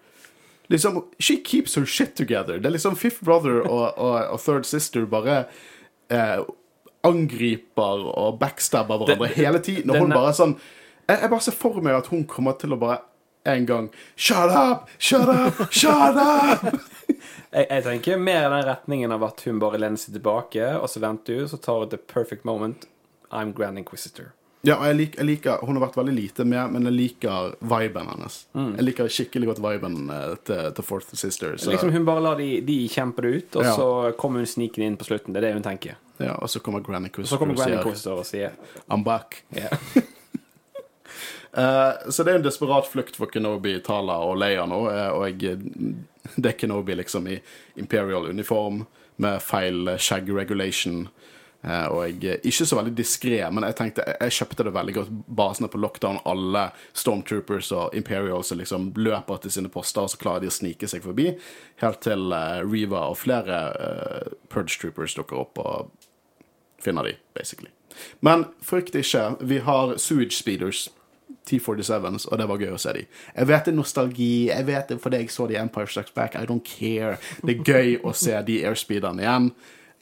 [0.72, 2.58] Liksom, She keeps her shit together.
[2.58, 5.44] Det er liksom Fifth Brother og, og, og Third Sister bare
[6.10, 6.42] eh,
[7.04, 9.90] angriper og backstabber hverandre den, hele tiden.
[9.90, 10.56] Og hun er- bare sånn
[11.08, 13.00] jeg, jeg bare ser for meg at hun kommer til å bare
[13.50, 14.88] en gang Shut up!
[15.02, 15.64] Shut up!
[15.74, 16.68] Shut up!
[17.52, 20.86] Jeg, jeg tenker mer i den retningen av at hun bare lener seg tilbake, og
[20.88, 22.86] så venter hun, så tar hun the perfect moment.
[23.28, 24.30] I'm Grand Inquisitor.
[24.62, 27.56] Ja, og jeg liker, jeg liker Hun har vært veldig lite med, men jeg liker
[27.66, 28.36] viben hennes.
[28.54, 28.68] Mm.
[28.78, 31.56] Jeg liker skikkelig godt viben eh, til, til Fourth Sister.
[31.58, 33.72] Så, Liksom Hun bare lar de, de kjempe det ut, og Ja.
[33.74, 33.88] så
[34.20, 35.34] kommer hun snikende inn på slutten.
[35.34, 35.98] Det er det hun tenker.
[36.22, 38.54] ja, og så kommer Granny og sier og sier
[38.86, 39.42] I'm back.
[39.50, 39.74] Yeah.
[41.58, 44.78] uh, så det er en desperat flukt for Kenobi, Tala og Leia nå.
[44.92, 45.58] eh, og jeg,
[46.36, 47.40] det er Kenobi liksom i
[47.82, 48.84] Imperial uniform
[49.22, 51.08] med feil eh, shag regulation.
[51.62, 55.12] Eh, og jeg ikke så veldig diskré, men jeg tenkte jeg, kjøpte det veldig godt.
[55.42, 60.22] Basene på lockdown, alle Stormtroopers og Imperials som liksom løper til sine poster, og så
[60.22, 61.30] klarer de å snike seg forbi.
[61.82, 65.92] Helt til eh, Reva og flere eh, Purge Troopers dukker opp og
[66.82, 67.70] finner de, basically.
[68.20, 70.88] Men frykt ikke, vi har sewage speeders.
[71.48, 73.00] T47s, og det var gøy å se de.
[73.34, 76.36] Jeg vet det er nostalgi, jeg vet det fordi jeg så de Empire Strikes Back.
[76.38, 77.16] I don't care.
[77.42, 79.48] Det er gøy å se de airspeederne igjen.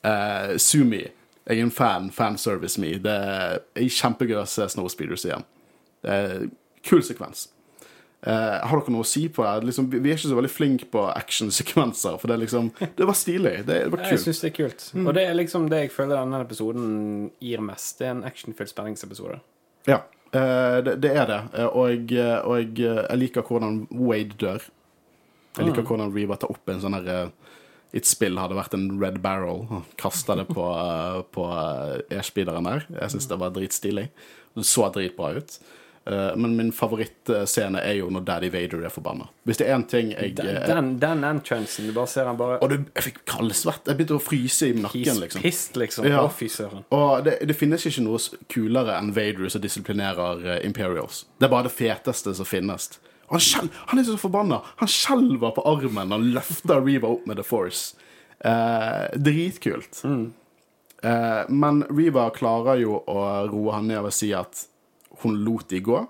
[0.05, 1.05] Uh, Sumi.
[1.51, 2.11] Jeg er en fan.
[2.15, 2.95] Fanservice me.
[3.03, 5.43] Det er kjempegøy å se Snowspeeders igjen.
[6.07, 6.45] Det er
[6.87, 7.49] kul sekvens.
[8.21, 9.67] Uh, har dere noe å si på det?
[9.71, 12.67] Liksom, vi er ikke så veldig flinke på actionsekvenser, for det, liksom,
[12.99, 13.53] det var stilig.
[13.65, 14.25] Det, det var Jeg kult.
[14.27, 14.85] syns det er kult.
[15.07, 16.91] Og det er liksom det jeg føler denne episoden
[17.41, 17.95] gir mest.
[17.99, 19.39] Det er en actionfylt spenningsepisode.
[19.89, 20.03] Ja,
[20.37, 21.41] uh, det, det er det.
[21.57, 22.13] Eh, Og,
[22.45, 24.69] og jeg liker hvordan Wade dør.
[25.57, 27.60] Jeg liker hvordan Reva tar opp en sånn her eh, I
[27.93, 29.67] et spill hadde vært en red barrel.
[29.71, 32.87] og Kasta det på, eh, på eh, airspeederen der.
[33.01, 34.09] Jeg syns det var dritstilig.
[34.55, 35.59] Det så dritbra ut.
[36.07, 39.27] Eh, Men min favorittscene er jo når Daddy Vader er forbanna.
[39.45, 42.37] Hvis det er én ting jeg Den, eh, den, den entrancen, du bare ser han
[42.41, 43.85] bare Og du, jeg fikk kaldsvett.
[43.87, 45.43] Jeg begynte å fryse i nakken, liksom.
[45.43, 46.07] pissed, liksom.
[46.09, 46.23] Ja.
[46.91, 48.19] Og det, det finnes ikke noe
[48.49, 51.27] kulere enn Vader som disiplinerer eh, Imperials.
[51.39, 52.89] Det er bare det feteste som finnes.
[53.31, 54.61] Han, skjel, han er så forbanna.
[54.83, 57.97] Han skjelver på armen Han løfter Reva opp med The Force.
[58.41, 60.01] Eh, dritkult.
[60.05, 63.21] Eh, men Reva klarer jo å
[63.51, 64.65] roe han ned ved å si at
[65.23, 66.01] hun lot de gå.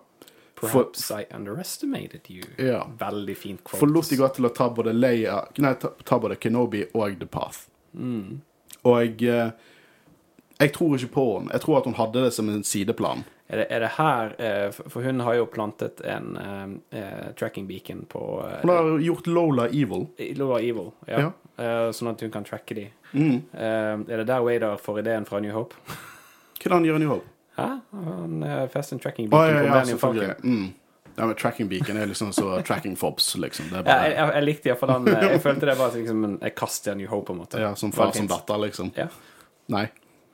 [0.61, 2.45] For, Perhaps I underestimated you.
[2.61, 2.83] Ja.
[2.99, 3.79] Veldig fint quote.
[3.81, 7.17] for lot de gå til å ta både Leia Nei, ta, ta både Kenobi og
[7.21, 7.63] The Path.
[8.85, 9.53] Og eh,
[10.61, 11.53] Jeg tror ikke på henne.
[11.57, 13.25] Jeg tror at hun hadde det som en sideplan.
[13.51, 18.05] Er det, er det her eh, For hun har jo plantet en eh, tracking beacon
[18.07, 20.07] på uh, Hun har gjort Lola evil.
[20.39, 21.25] Lola Evil, ja.
[21.27, 21.33] Ja.
[21.61, 22.87] Uh, sånn at hun kan tracke de.
[23.11, 23.43] Mm.
[23.59, 25.75] Er det der Wader får ideen fra New Hope?
[26.63, 27.27] Hva han gjør i New Hope?
[27.59, 27.69] Hæ?
[27.91, 30.21] Han uh, fester en tracking beacon beacon ja, på ja, Millennium Falcon.
[30.21, 30.55] selvfølgelig.
[30.55, 31.17] Mm.
[31.17, 33.67] Ja, men tracking beacon er liksom så tracking fobs, liksom.
[33.73, 35.11] Er Ja, jeg, bare jeg, jeg likte iallfall den.
[35.17, 37.61] Jeg følte det var liksom en jeg kastet New Hope, på en måte.
[37.61, 38.93] ja, som far som datter, liksom.
[38.97, 39.11] Ja.
[39.71, 39.89] Nei.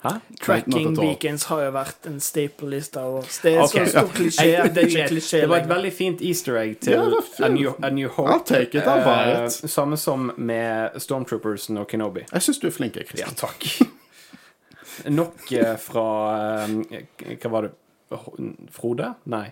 [0.06, 0.36] Hæ?
[0.42, 3.38] Tracking beacons har jo vært en staple i Star Wars.
[3.42, 3.84] Det er okay.
[3.84, 4.46] så stor klisjé.
[4.74, 7.04] Det er klisjé Det var et veldig fint easter egg til Ja,
[7.46, 8.60] a, new, a New Hope.
[8.60, 9.70] It, it.
[9.70, 12.26] samme som med Stormtroopersen og Kenobi.
[12.32, 13.34] Jeg syns du er flink, Ja, Kristian.
[13.36, 13.66] takk.
[15.12, 16.06] Nok eh, fra
[16.64, 17.74] eh, Hva var det?
[18.72, 19.14] Frode?
[19.26, 19.50] Nei.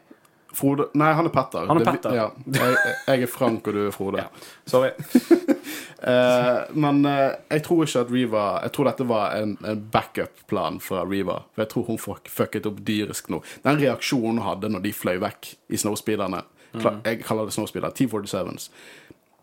[0.55, 1.67] Frode Nei, han er Petter.
[1.67, 2.15] Han er Petter.
[2.15, 2.27] Ja.
[2.55, 2.77] Jeg,
[3.09, 4.25] jeg er Frank, og du er Frode.
[4.25, 4.49] Ja.
[4.71, 4.91] Sorry.
[6.05, 10.77] Eh, men eh, jeg tror ikke at Riva Jeg tror dette var en, en backup-plan
[10.85, 11.39] fra Riva.
[11.55, 13.39] For jeg tror hun fuck, fucket opp dyrisk nå.
[13.65, 16.43] Den reaksjonen hun hadde når de fløy vekk i snowspeederne
[16.77, 17.95] kla- Jeg kaller det snowspeeder.
[17.97, 18.69] T47s.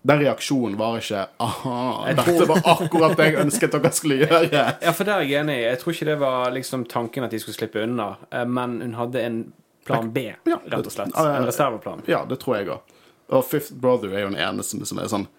[0.05, 1.76] Den reaksjonen var ikke Aha,
[2.12, 4.43] Jeg dette tror- var akkurat det jeg ønsket dere skulle gjøre.
[4.53, 5.57] Ja, for der er jeg enig.
[5.64, 8.93] Jeg tror ikke det var liksom tanken at de skulle slippe unna, eh, men hun
[9.01, 9.41] hadde en
[9.86, 11.16] plan B, Ja, rett og slett.
[11.18, 12.04] En reserveplan.
[12.10, 12.98] Ja, det tror jeg òg.
[13.32, 15.30] Og Fifth Brother er jo den eneste som er sånn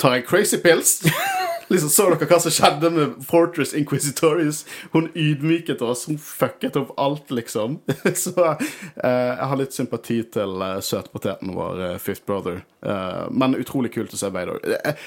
[0.00, 1.00] Tar jeg crazy pills?
[1.72, 4.62] liksom Så dere hva som skjedde med Fortress Inquisitorius?
[4.92, 6.06] Hun ydmyket oss.
[6.08, 7.78] Hun fucket opp alt, liksom.
[8.24, 12.62] Så eh, jeg har litt sympati til uh, søtpoteten vår, uh, Fifth Brother.
[12.84, 14.60] Uh, men utrolig kult å se Vader.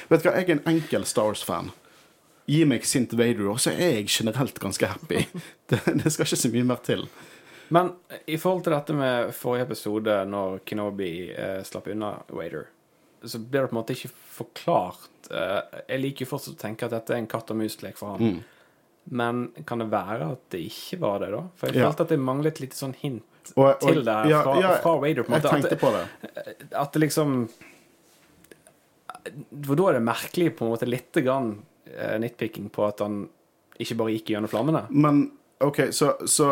[0.10, 1.74] Vet du hva, jeg er en enkel Star Wars-fan.
[2.50, 5.26] Gi meg sint Vader, og så er jeg generelt ganske happy.
[5.74, 7.08] det, det skal ikke så mye mer til.
[7.70, 7.94] Men
[8.28, 12.68] i forhold til dette med forrige episode, når Kenobi eh, slapp unna Wader,
[13.26, 15.08] så ble det på en måte ikke forklart.
[15.32, 18.18] Eh, jeg liker jo fortsatt å tenke at dette er en katt og mus-lek for
[18.18, 18.44] han.
[19.10, 21.44] Men kan det være at det ikke var det, da?
[21.58, 21.90] For jeg Ja.
[21.90, 23.24] at det manglet litt sånn hint
[23.56, 25.24] Og- og- til det ja, fra, ja, fra Wader.
[25.24, 26.72] på en Jeg tenkte At, på det.
[26.74, 27.50] at det liksom
[29.66, 33.28] For da er det merkelig på en måte litt grann eh, nitpicking på at han
[33.80, 34.86] ikke bare gikk gjennom flammene.
[34.92, 35.32] Men
[35.64, 36.50] OK, så, så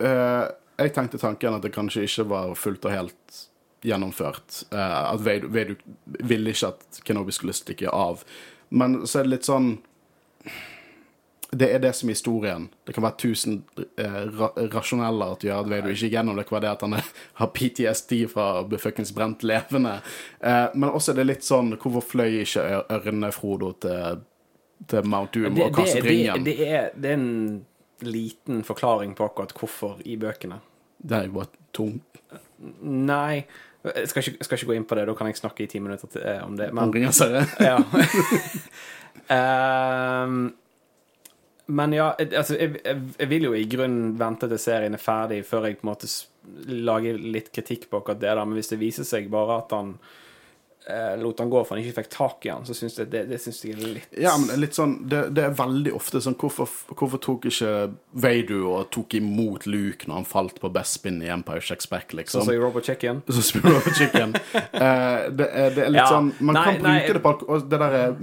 [0.00, 0.44] eh,
[0.78, 3.42] Jeg tenkte tanken at det kanskje ikke var fullt og helt
[3.86, 4.62] gjennomført.
[4.72, 5.76] Eh, at Vader, Vader
[6.24, 8.24] ville ikke at Kenobi skulle stikke av.
[8.70, 9.76] Men så er det litt sånn
[11.56, 12.64] Det er det som er historien.
[12.84, 13.60] Det kan være tusen
[13.96, 16.42] eh, ra rasjoneller til å at Vader ikke gikk gjennom det.
[16.42, 19.98] Det kan være det at han er, har PTSD fra å bli fuckings brent levende.
[20.40, 24.24] Eh, men også er det litt sånn Hvorfor fløy ikke Ør- Frodo til,
[24.90, 26.44] til Mount Doom Det, og kastet det, ringen?
[26.48, 27.30] det, er, det er en
[28.04, 30.60] liten forklaring på akkurat hvorfor i bøkene.
[30.98, 32.20] Det er jo bare tungt.
[32.82, 33.44] Nei,
[33.86, 35.06] jeg skal ikke, skal ikke gå inn på det.
[35.08, 36.72] Da kan jeg snakke i ti minutter til, eh, om det.
[36.74, 37.46] Men, herre.
[37.60, 37.80] ja.
[39.32, 40.52] Ehm,
[41.66, 45.66] men ja, altså, jeg, jeg, vil jo i grunnen vente til serien er ferdig før
[45.66, 46.10] jeg på en måte
[46.70, 48.34] lager litt kritikk på akkurat det.
[48.38, 49.96] da, Men hvis det viser seg bare at han
[51.18, 53.40] lot han gå for han ikke fikk tak i han, så syns jeg det, det
[53.42, 56.70] synes jeg er litt Ja, men litt sånn Det, det er veldig ofte sånn hvorfor,
[56.94, 57.72] hvorfor tok ikke
[58.22, 62.40] Veidu og tok imot Luke når han falt på Bespin i Empire Checks Back, liksom?
[62.44, 63.22] Sånn som i Robot Chicken.
[63.26, 64.36] Så du over chicken.
[64.36, 66.08] uh, det, det er litt Ja.
[66.12, 67.12] sånn Man Nei, kan bruke nei.
[67.18, 68.16] det på og Det der er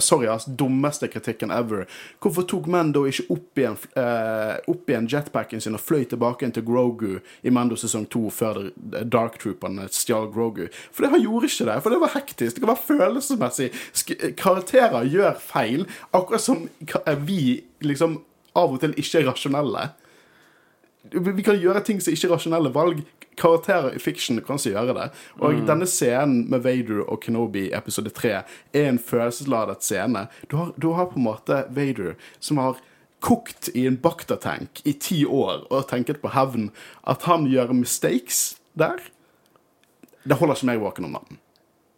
[0.00, 0.44] Sorry, ass.
[0.44, 1.86] Dummeste kritikken ever.
[2.20, 6.54] Hvorfor tok Mando ikke opp igjen, eh, opp igjen jetpacken sin og fløy tilbake igjen
[6.58, 8.70] til Grogu i Mando sesong to før
[9.04, 10.68] Dark Trooperne stjal Grogu?
[10.92, 11.82] For det han gjorde ikke det.
[11.82, 12.54] For det var hektisk.
[12.56, 13.70] Det kan være følelsesmessig.
[14.36, 16.68] Karakterer gjør feil, akkurat som
[17.26, 18.20] vi liksom
[18.56, 19.88] av og til ikke er rasjonelle.
[21.12, 23.04] Vi kan gjøre ting som ikke er rasjonelle valg.
[23.36, 25.06] Karakterer i fiction kan ikke gjøre det.
[25.44, 30.26] Og denne scenen med Vader og Kenobi i episode 3 er en følelsesladet scene.
[30.50, 32.80] Du har, du har på en måte Vader som har
[33.20, 36.70] kokt i en Bacta-tank i ti år og tenket på hevn.
[37.04, 39.00] At han gjør mistakes der,
[40.26, 41.42] det holder ikke meg våken om natten.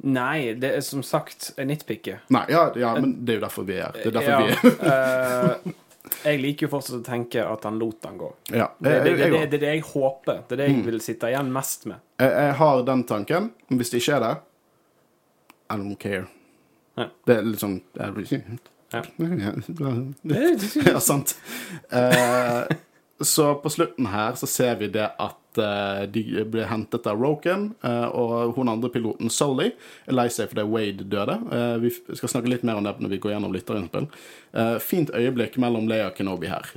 [0.06, 2.22] Nei, det er som sagt nitpicket.
[2.30, 3.96] Nei, ja, ja, men det er jo derfor vi er.
[3.96, 5.72] Det er derfor Ja, vi er eh,
[6.24, 8.28] jeg liker jo fortsatt å tenke at han lot han gå.
[8.52, 10.42] ja, Det, det, det, det, det er det jeg håper.
[10.48, 12.02] Det er det jeg vil sitte igjen mest med.
[12.20, 14.34] jeg, jeg har den tanken, men hvis det ikke er det
[15.68, 16.26] I don't care.
[16.98, 17.08] Ja.
[17.26, 18.12] Det er litt sånn det er,
[18.88, 19.02] Ja.
[20.92, 21.34] Ja, sant.
[21.90, 22.76] Eh,
[23.20, 27.68] så på slutten her så ser vi det at eh, de ble hentet av Roken,
[27.84, 29.70] eh, og hun andre piloten, Sully,
[30.06, 31.36] er lei seg fordi Wade døde.
[31.54, 34.08] Eh, vi skal snakke litt mer om det når vi går gjennom lytterinnspill.
[34.80, 36.70] Fint øyeblikk mellom Leia og Kenobi her.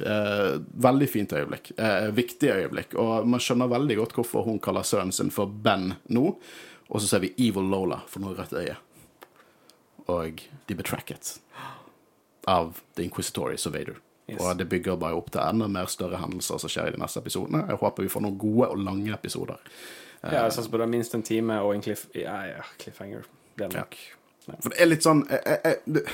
[0.84, 1.72] Veldig fint øyeblikk.
[2.14, 2.98] Viktig øyeblikk.
[3.00, 6.36] Og man skjønner veldig godt hvorfor hun kaller sønnen sin for Ben nå.
[6.92, 8.76] Og så ser vi Evil Lola for noe rødt øye.
[10.12, 11.38] Og de ble tracket
[12.52, 14.02] av The Inquisitories og Vader.
[14.32, 14.40] Yes.
[14.40, 17.20] Og det bygger bare opp til enda mer større hendelser som skjer i de neste
[17.20, 17.66] episodene.
[17.68, 19.60] Jeg håper vi får noen gode og lange episoder.
[20.22, 22.06] Ja, jeg satser på det er minst en time og en cliff...
[22.16, 23.26] Ja, ja, cliffhanger.
[23.58, 23.98] Det er nok.
[24.52, 26.06] For det er litt sånn jeg, jeg,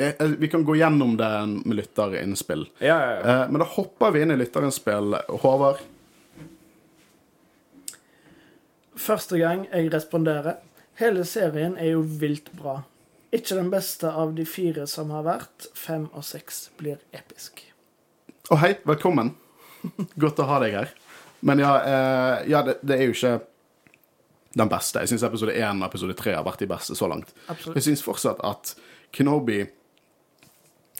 [0.00, 1.28] jeg, Vi kan gå gjennom det
[1.60, 2.64] med lytterinnspill.
[2.80, 3.20] Ja, ja, ja.
[3.20, 5.14] Eh, men da hopper vi inn i lytterinnspill.
[5.44, 5.84] Håvard,
[8.98, 10.58] Første gang jeg responderer.
[10.98, 12.80] Hele serien er jo vilt bra.
[13.34, 15.68] Ikke den beste av de fire som har vært.
[15.76, 17.60] Fem og seks blir episk.
[18.48, 19.34] Å, hei, velkommen.
[20.22, 20.94] Godt å ha deg her.
[21.44, 23.34] Men ja, eh, ja det, det er jo ikke
[24.58, 25.02] den beste.
[25.04, 27.34] Jeg syns episode 1 og episode 3 har vært de beste så langt.
[27.46, 27.76] Absolutt.
[27.76, 28.72] Jeg syns fortsatt at
[29.14, 29.60] Kenobi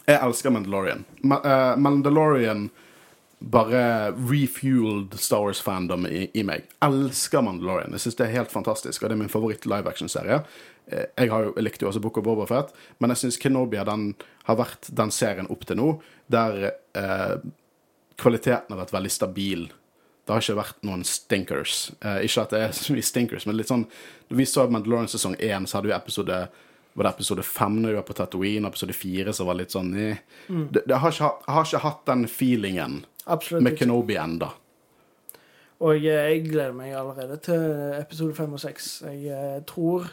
[0.09, 1.03] Jeg elsker Mandalorian.
[1.29, 2.69] Ma eh, Mandalorian
[3.39, 6.65] bare refueled Star Wars-fandom i, i meg.
[6.85, 7.93] Elsker Mandalorian.
[7.95, 10.41] Jeg syns det er helt fantastisk, og det er min favoritt live action-serie.
[10.91, 13.41] Eh, Jeg, har jo, jeg likte jo også Book of Boba Fett, men jeg syns
[13.41, 14.15] Kenobi har, den,
[14.49, 15.89] har vært den serien opp til nå
[16.33, 17.37] der eh,
[18.21, 19.69] kvaliteten har vært veldig stabil.
[20.29, 21.91] Det har ikke vært noen stinkers.
[22.05, 23.87] Eh, ikke at det er så mye stinkers, men litt sånn
[24.29, 26.41] vi så Mandalorian sesong 1, så hadde vi episode
[26.99, 29.93] var det episode 5 når vi var på Tatooine, episode 4 så var litt sånn
[29.95, 30.19] eh.
[30.49, 33.77] det, det har, ikke, har ikke hatt den feelingen Absolutt med.
[33.79, 34.49] Kenobi enda.
[35.79, 37.63] Og jeg, jeg gleder meg allerede til
[38.01, 38.89] episode fem og seks.
[39.07, 40.09] Jeg eh, tror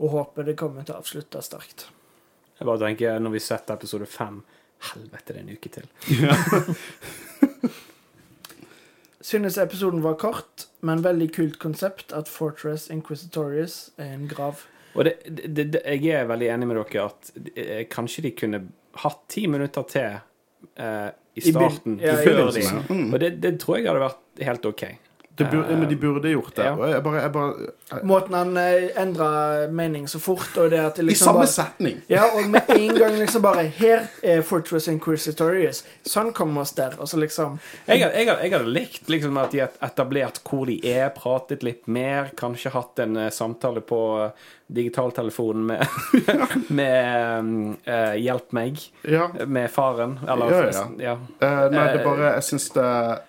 [0.00, 1.88] og håper det kommer til å avslutte sterkt.
[2.58, 4.42] Jeg bare tenker, når vi setter episode fem
[4.84, 5.86] Helvete, det er en uke til.
[9.24, 14.66] Synes episoden var kort, men veldig kult konsept at Fortress Inquisitorius er en grav.
[14.94, 18.60] Og det, det, det, jeg er veldig enig med dere at eh, kanskje de kunne
[19.00, 20.18] hatt ti minutter til
[20.76, 22.82] eh, i I starten ja, i før de ja.
[22.84, 24.84] Og det, det tror jeg hadde vært helt OK.
[25.36, 26.62] Det burde, men de burde gjort det.
[26.64, 26.72] Ja.
[26.78, 30.94] Og jeg bare, jeg bare Måten han eh, endra mening så fort, og det at
[30.98, 31.96] det I liksom samme bare setning!
[32.10, 35.82] Ja, og med en gang liksom bare Her er Fortress Inquisitorius.
[36.06, 36.94] Sånn kommer oss der.
[37.02, 40.78] Og så liksom Jeg, had- jeg, jeg hadde likt liksom at de etablert hvor de
[40.86, 44.00] er, pratet litt mer, kanskje hatt en eh, samtale på
[44.66, 45.86] digitaltelefonen med,
[46.68, 49.28] med eh, 'Hjelp meg' Ja.
[49.46, 50.18] med faren.
[50.28, 50.88] Eller Ja, ja.
[50.98, 51.12] ja.
[51.14, 52.84] Uh, nei, det er bare Jeg syns det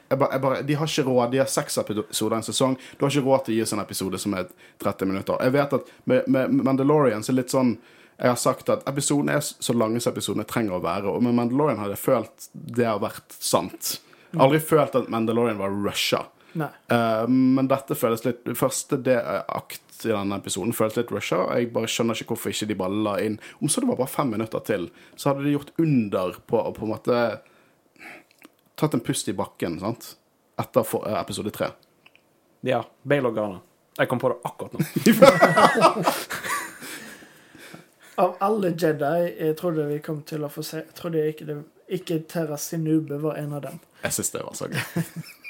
[0.10, 1.32] jeg bare, jeg bare, De har ikke råd.
[1.32, 2.78] De har seks episoder en sesong.
[2.98, 4.48] Du har ikke råd til å gi oss en episode som er
[4.84, 5.38] 30 minutter.
[5.44, 7.78] Jeg vet at med, med Mandalorian så er det litt sånn
[8.18, 11.10] Jeg har sagt at episoden er så lange som episodene trenger å være.
[11.12, 13.98] Og med Mandalorian har jeg følt det har vært sant.
[14.40, 16.22] Aldri følt at Mandalorian var rusha.
[16.64, 21.42] Eh, men dette føles litt Første det, eh, akt i denne episoden føles litt rusha.
[21.58, 24.12] Jeg bare skjønner ikke hvorfor ikke de bare la inn Om så det var bare
[24.12, 24.84] fem minutter til,
[25.16, 27.16] så hadde de gjort under på å på en måte
[28.76, 30.16] Tatt en pust i bakken, sant?
[30.60, 31.68] Etter for, uh, episode tre.
[32.64, 32.82] ja.
[33.04, 33.60] Bail Organa.
[33.98, 34.80] Jeg kom på det akkurat nå.
[38.24, 41.56] Av alle Jedi jeg trodde vi kom til å få se, trodde jeg ikke, det,
[42.00, 43.80] ikke Terra Sinube var en av dem.
[44.04, 44.84] Jeg syns det var så gøy.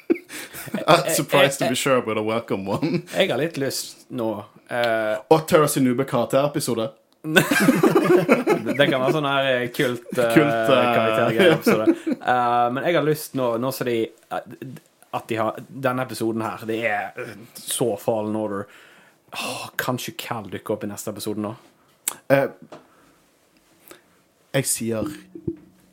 [0.88, 3.04] I'm surprised to be sure with a welcome one.
[3.18, 4.30] Jeg har litt lyst nå
[4.70, 6.90] eh, Og Terra Sinube karakterepisode.
[7.26, 11.56] Det kan være sånn her eh, kult, uh, Kult, uh, karaktergreier.
[11.58, 11.96] episode.
[12.16, 13.96] Eh, men jeg har lyst nå, nå som de
[15.16, 18.66] At de har Denne episoden her, det er eh, så Fallen Order.
[19.36, 21.54] Oh, kanskje Cal dukker opp i neste episode nå?
[22.32, 22.46] Eh,
[24.56, 25.10] jeg sier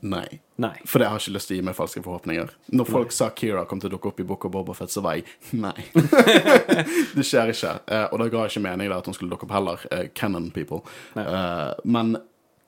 [0.02, 0.40] nei.
[0.62, 0.74] Nei.
[0.86, 2.50] For jeg har ikke lyst til å gi meg falske forhåpninger.
[2.74, 5.02] Når folk sa Kira kom til å dukke opp i Book of Boba Fett, så
[5.04, 5.26] var jeg
[5.58, 5.86] nei.
[7.16, 7.72] det skjer ikke.
[7.86, 9.86] Uh, og det ga ikke mening da at hun skulle dukke opp heller.
[9.90, 10.82] Uh, Canon people.
[11.14, 12.16] Uh, men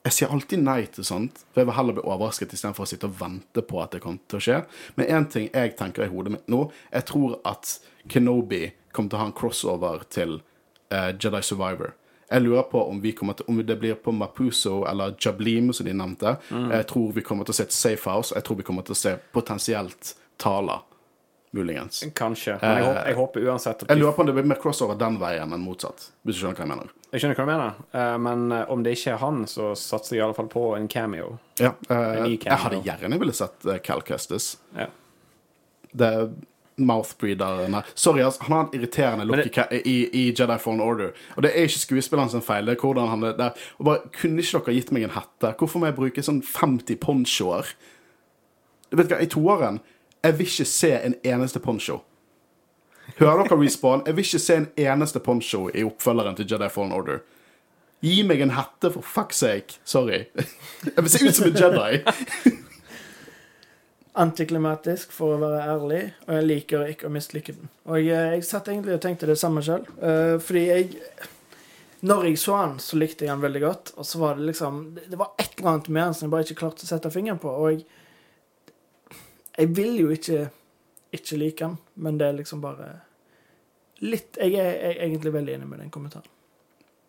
[0.07, 1.43] jeg sier alltid nei til sånt.
[1.51, 4.23] For jeg vil heller bli overrasket istedenfor å sitte og vente på at det kommer
[4.31, 4.63] til å skje.
[4.99, 7.77] Men én ting jeg tenker i hodet mitt nå, jeg tror at
[8.11, 10.39] Kenobi kommer til å ha en crossover til
[10.95, 11.97] Jedi Survivor.
[12.35, 15.95] Jeg lurer på om, vi til, om det blir på Mapuso eller Jablim, som de
[15.95, 16.37] nevnte.
[16.51, 18.35] Jeg tror vi kommer til å se et safe house.
[18.35, 20.81] Jeg tror vi kommer til å se potensielt Tala,
[21.55, 22.03] muligens.
[22.19, 22.57] Kanskje.
[22.63, 24.99] Men jeg, håper, jeg håper uansett at Jeg lurer på om det blir mer crossover
[24.99, 26.09] den veien enn motsatt.
[26.27, 26.91] Hvis du skjønner hva jeg mener.
[27.15, 30.17] Jeg skjønner hva du mener, eh, men eh, om det ikke er han, så satser
[30.17, 31.37] jeg i alle fall på en cameo.
[31.63, 32.43] Ja, eh, En cameo.
[32.51, 34.57] jeg hadde gjerne ville sett Cal Kestis.
[34.75, 34.89] Ja.
[35.95, 36.11] Det
[36.79, 37.77] er mouthbreederen.
[37.95, 39.69] Sorry, altså, han har en irriterende look det...
[39.85, 41.11] i, i, i Jedi Fallen Order.
[41.37, 42.67] Og det er ikke skuespilleren sin feil.
[42.67, 43.51] Det er hvordan han er der.
[43.79, 45.55] Og bare, Kunne ikke dere gitt meg en hette?
[45.59, 47.75] Hvorfor må jeg bruke sånn 50 ponchoer?
[48.91, 49.81] Du vet hva, I toeren
[50.25, 52.01] Jeg vil ikke se en eneste poncho.
[53.19, 54.03] Hører dere Respawn?
[54.07, 57.21] Jeg vil ikke se en eneste poncho i oppfølgeren til Jedi Fallen Order.
[58.05, 59.79] Gi meg en hette, for fuck's sake.
[59.85, 60.25] Sorry.
[60.97, 62.65] Jeg vil se ut som en Jedi.
[64.23, 67.71] Antiklimatisk, for å være ærlig, og jeg liker ikke å mislike den.
[67.91, 69.87] Og jeg, jeg satt egentlig og tenkte det samme sjøl,
[70.43, 70.99] fordi jeg
[72.05, 74.83] Når jeg så han, så likte jeg han veldig godt, og så var det liksom
[74.99, 77.41] Det var et eller annet med han som jeg bare ikke klarte å sette fingeren
[77.43, 77.49] på.
[77.49, 77.87] Og jeg,
[79.59, 80.45] Jeg vil jo ikke
[81.15, 82.91] ikke like han, men det er liksom bare
[84.05, 86.27] litt Jeg er, jeg er egentlig veldig enig med den kommentaren.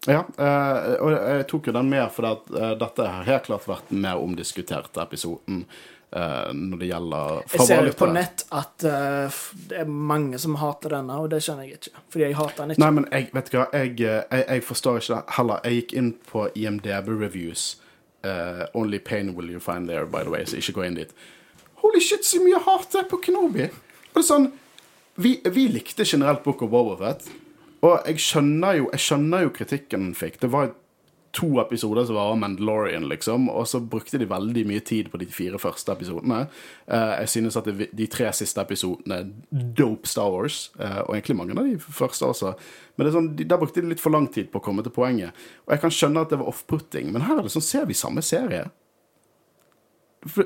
[0.06, 3.66] Ja, eh, og jeg tok jo den med fordi at eh, dette har helt klart
[3.66, 8.86] vært den mer omdiskuterte episoden eh, når det gjelder Jeg ser jo på nett at
[8.88, 9.40] uh,
[9.70, 12.04] det er mange som hater denne, og det skjønner jeg ikke.
[12.14, 12.84] Fordi jeg hater den ikke.
[12.86, 15.64] Nei, men jeg vet du hva, jeg, eh, jeg, jeg forstår ikke det heller.
[15.66, 17.66] Jeg gikk inn på IMDb reviews.
[18.26, 21.12] Uh, only pain will you find there, by the way, så ikke gå inn dit.
[21.84, 23.68] Holy shit, så mye hat det er på Kenobi!
[23.68, 24.48] Og det er sånn,
[25.22, 27.14] vi, vi likte generelt Book of Boba
[27.86, 30.40] og jeg skjønner jo, jeg skjønner jo kritikken den fikk.
[30.42, 30.72] Det var
[31.36, 35.20] to episoder som var av Mandalorian, liksom, og så brukte de veldig mye tid på
[35.22, 36.46] de fire første episodene.
[36.88, 39.22] Eh, jeg synes at de tre siste episodene
[39.52, 42.56] dope Star Wars, eh, og egentlig mange av de første også.
[42.96, 45.36] Men sånn, de, der brukte de litt for lang tid på å komme til poenget.
[45.68, 47.98] Og jeg kan skjønne at det var off-putting, men her er det sånn, ser vi
[47.98, 48.70] samme serie.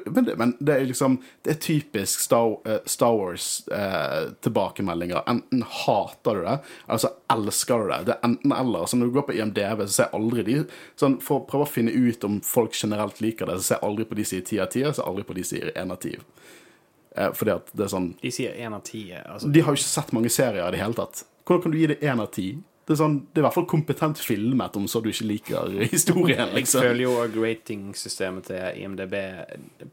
[0.05, 5.23] Men det, men det er liksom Det er typisk Star, eh, Star Wars-tilbakemeldinger.
[5.27, 8.05] enten hater du det, eller så elsker du det.
[8.05, 8.85] Det er enten-eller.
[8.85, 10.65] Så når du går på IMDv, så ser jeg aldri de
[10.99, 13.89] sånn, For å prøve å finne ut om folk generelt liker det, så ser jeg
[13.89, 15.97] aldri på de sier ti av ti, og så aldri på de sier én av
[15.99, 16.17] ti.
[17.15, 19.13] Eh, fordi at det er sånn De sier én av ti.
[19.13, 21.23] Altså, De har jo ikke sett mange serier i det hele tatt.
[21.45, 22.57] Hvordan kan du gi det én av ti?
[22.89, 25.75] Det er, sånn, det er i hvert fall kompetent filmet, om så du ikke liker
[25.93, 26.47] historien.
[26.55, 26.81] Liksom.
[26.81, 29.13] jeg føler jo at ratingsystemet til IMDb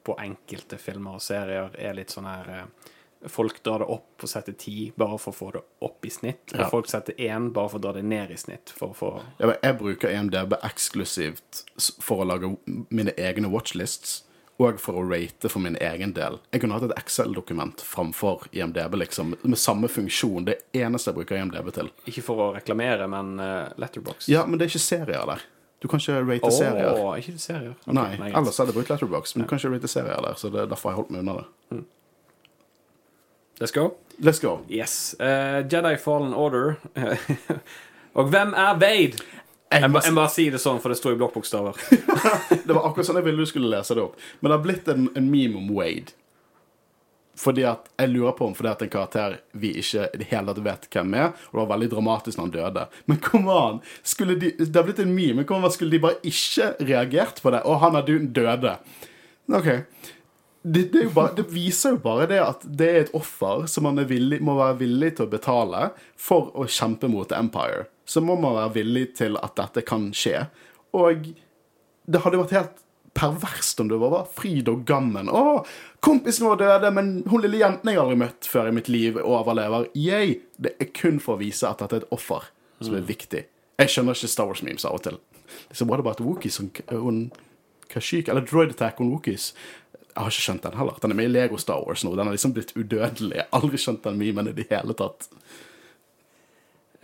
[0.09, 2.93] på enkelte filmer og serier er litt sånn her eh,
[3.33, 6.53] Folk drar det opp og setter ti bare for å få det opp i snitt,
[6.55, 6.67] og Ja.
[6.71, 8.71] folk setter én bare for å dra det ned i snitt.
[8.77, 9.09] For å få
[9.41, 11.63] Jeg bruker IMDb eksklusivt
[12.05, 12.53] for å lage
[12.93, 14.23] mine egne watchlists,
[14.57, 16.39] og for å rate for min egen del.
[16.55, 20.47] Jeg kunne hatt et Excel-dokument framfor IMDb, liksom, med samme funksjon.
[20.49, 21.91] Det eneste jeg bruker IMDb til.
[22.09, 24.31] Ikke for å reklamere, men uh, Letterbox.
[24.33, 25.45] Ja, men det er ikke serier der.
[25.85, 26.97] Du kan ikke rate serier.
[26.97, 27.77] Åh, ikke serier?
[27.83, 30.41] Okay, Nei, nei ellers hadde jeg brukt Letterbox, men du kan ikke rate serier der,
[30.41, 31.85] så det er derfor jeg holdt meg unna det.
[33.61, 33.91] Let's go.
[34.21, 34.61] Let's go.
[34.69, 35.17] Yes.
[35.21, 36.77] Uh, Jedi Fallen Order.
[38.19, 39.21] og hvem er Wade?
[39.73, 41.81] Jeg må må, jeg må bare si det sånn, for det står i blokkbokstaver.
[42.67, 44.15] Det var akkurat sånn jeg ville du skulle lese det opp.
[44.41, 46.15] Men det har blitt en, en meme om Wade.
[47.37, 50.49] Fordi at Jeg lurer på om fordi at en karakter vi ikke i det hele
[50.49, 51.35] tatt vet hvem er.
[51.51, 52.87] Og det var veldig dramatisk når han døde.
[53.11, 53.83] Men kom an!
[54.07, 57.53] Skulle de, det har blitt en meme, kom an, skulle de bare ikke reagert på
[57.55, 57.63] det?
[57.69, 58.09] Og han er
[58.41, 58.77] døde.
[59.53, 59.69] OK.
[60.67, 63.85] Det, det, er bare, det viser jo bare det at det er et offer som
[63.87, 65.83] man er villig, må være villig til å betale
[66.19, 67.85] for å kjempe mot Empire.
[68.07, 70.49] Så må man være villig til at dette kan skje.
[70.97, 71.31] Og
[72.07, 72.83] det hadde vært helt
[73.17, 75.31] perverst om det var bare fryd og gammen.
[75.31, 75.63] Å,
[76.05, 79.89] kompisen vår døde, men hun lille jenten jeg aldri møtt før i mitt liv, overlever.
[79.95, 80.41] Yay!
[80.59, 82.51] Det er kun for å vise at dette er et offer
[82.83, 83.47] som er viktig.
[83.79, 85.19] Jeg skjønner ikke Star Wars-memes av og til.
[85.71, 87.27] Så var det bare at Wookies og en
[87.87, 89.53] Kashyyyk, eller Droid Attack on Wookies
[90.17, 90.97] Jeg har ikke skjønt den heller.
[91.03, 92.15] Den er med i Lego Star Wars nå.
[92.17, 93.37] Den har liksom blitt udødelig.
[93.37, 95.27] Jeg har aldri skjønt den memen i det hele tatt.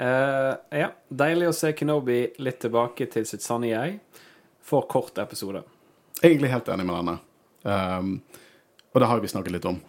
[0.01, 0.87] Uh, ja.
[1.13, 3.99] Deilig å se Kenobi litt tilbake til sitt sanne jeg.
[4.65, 5.61] For kort episode.
[6.23, 7.19] Egentlig helt enig med denne.
[7.69, 8.15] Um,
[8.95, 9.83] og det har vi snakket litt om.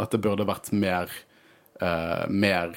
[0.00, 1.12] At det burde vært mer,
[1.82, 2.72] uh, mer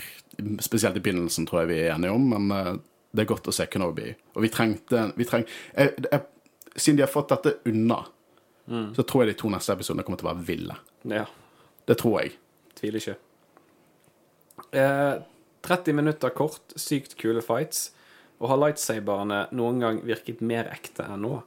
[0.65, 2.75] Spesielt i begynnelsen, tror jeg vi er enige om, men uh,
[3.13, 4.07] det er godt å se Kenobi.
[4.33, 5.45] Og vi trengte vi treng,
[5.77, 6.23] jeg, jeg,
[6.73, 7.99] Siden de har fått dette unna,
[8.67, 10.75] så tror jeg de to neste episodene kommer til å være ville.
[11.11, 11.25] Ja.
[11.87, 12.35] Det tror jeg.
[12.79, 13.17] Tviler ikke.
[14.71, 15.17] Eh,
[15.67, 17.91] 30 minutter kort, sykt kule fights.
[18.41, 21.37] Og har lightsaberne noen gang virket mer ekte enn nå?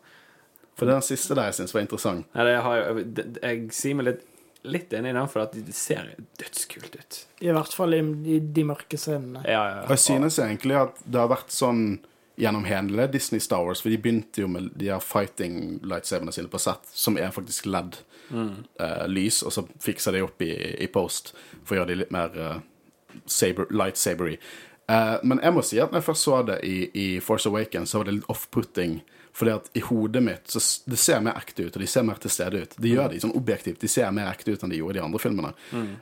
[0.77, 2.27] For det er den siste der jeg syns var interessant.
[2.37, 4.25] Nei, det har jeg, det, jeg sier meg litt,
[4.67, 6.11] litt enig i den, for at det ser
[6.41, 7.19] dødskult ut.
[7.45, 8.03] I hvert fall i,
[8.37, 9.45] i de mørke scenene.
[9.49, 11.83] Ja, ja, Og jeg synes egentlig at det har vært sånn
[12.37, 16.53] gjennom hele Disney Star Wars, for de begynte jo med de her fighting lightsaberne sine
[16.53, 20.53] på sett, som er faktisk LED-lys, og så fikser de opp i,
[20.85, 21.33] i post
[21.65, 22.59] for å gjøre de litt mer uh,
[23.25, 24.37] saber, lightsabery.
[24.87, 27.91] Eh, men jeg må si at når jeg først så det i, i Force Awakens,
[27.91, 29.01] så var det litt off-putting.
[29.37, 32.21] Fordi at i hodet mitt så Det ser mer ekte ut, og de ser mer
[32.23, 32.77] til stede ut.
[32.81, 33.83] De gjør de sånn objektivt.
[33.83, 35.51] De ser mer ekte ut enn de gjorde i de andre filmene.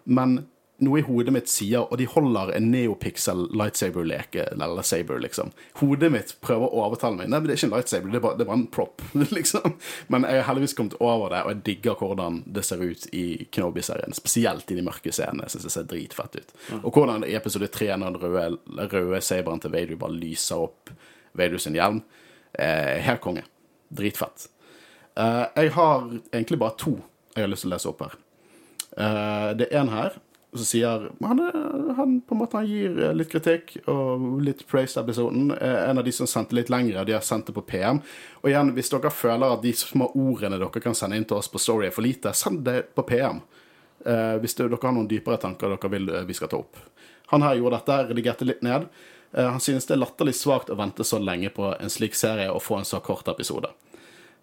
[0.05, 0.37] Men
[0.83, 5.53] noe i hodet mitt sier Og de holder en neopixel lightsaber-leke, eller saber, liksom.
[5.79, 7.31] Hodet mitt prøver å overtale meg.
[7.31, 9.05] Nei, men det er ikke en lightsaber, det er bare, det er bare en prop,
[9.39, 9.77] liksom.
[10.13, 13.25] Men jeg har heldigvis kommet over det, og jeg digger hvordan det ser ut i
[13.55, 15.47] Knobby-serien, Spesielt i de mørke scenene.
[15.47, 16.53] Jeg synes det ser dritfett ut.
[16.83, 20.93] Og hvordan i episode tre, når den røde, røde saberen til Vader bare lyser opp
[21.35, 22.03] Vader sin hjelm.
[22.55, 23.43] Eh, helt konge.
[23.95, 24.49] Dritfett.
[25.19, 26.99] Eh, jeg har egentlig bare to
[27.35, 28.13] jeg har lyst til å lese opp her.
[28.95, 30.19] Eh, det er en her
[30.59, 31.41] som sier han,
[31.97, 35.51] han på en måte han gir eh, litt kritikk og litt praise episoden.
[35.51, 38.01] Eh, en av de som sendte litt lengre, de har sendt det på PM.
[38.43, 41.51] Og igjen, hvis dere føler at de små ordene dere kan sende inn til oss
[41.51, 43.43] på Story er for lite, send det på PM.
[44.07, 46.77] eh, hvis dere har noen dypere tanker dere vil eh, vi skal ta opp.
[47.33, 48.87] Han her gjorde dette, redigerte litt ned.
[49.33, 52.51] Eh, han synes det er latterlig svakt å vente så lenge på en slik serie
[52.53, 53.73] og få en så kort episode.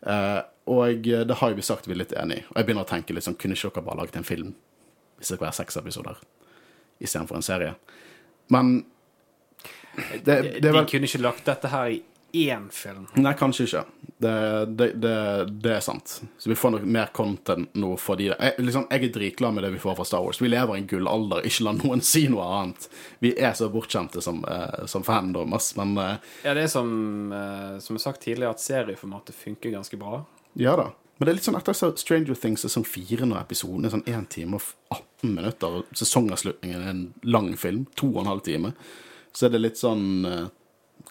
[0.01, 0.41] Eh,
[0.71, 2.43] og det har jo vi sagt vi er litt enig i.
[2.49, 4.51] Og jeg begynner å tenke liksom, kunne ikke dere bare laget en film
[5.21, 6.21] hvis det skal være seks episoder
[7.01, 7.75] istedenfor en serie?
[8.51, 8.79] Men
[10.23, 12.01] det, det er De kunne ikke lagt dette her i
[12.33, 13.07] én film.
[13.19, 13.81] Nei, kanskje ikke.
[14.21, 14.33] Det,
[14.79, 15.15] det, det,
[15.63, 16.13] det er sant.
[16.37, 18.37] Så vi får nok mer content nå fordi det.
[18.39, 20.39] Jeg, liksom, jeg er dritglad med det vi får fra Star Wars.
[20.41, 21.43] Vi lever i en gullalder.
[21.47, 22.87] Ikke la noen si noe annet.
[23.19, 25.73] Vi er så bortskjemte som, eh, som fandom, ass.
[25.79, 26.15] Men eh,
[26.45, 26.93] Ja, det er som,
[27.35, 30.23] eh, som jeg har sagt tidligere, at serieformatet funker ganske bra.
[30.59, 30.91] ja da.
[31.21, 34.23] Men det er litt sånn etter Stranger Things sesong fire når episoden er sånn 1
[34.33, 38.71] time og 18 minutter, og sesongavslutningen er en lang film, to og en halv time,
[39.29, 40.47] så er det litt sånn eh,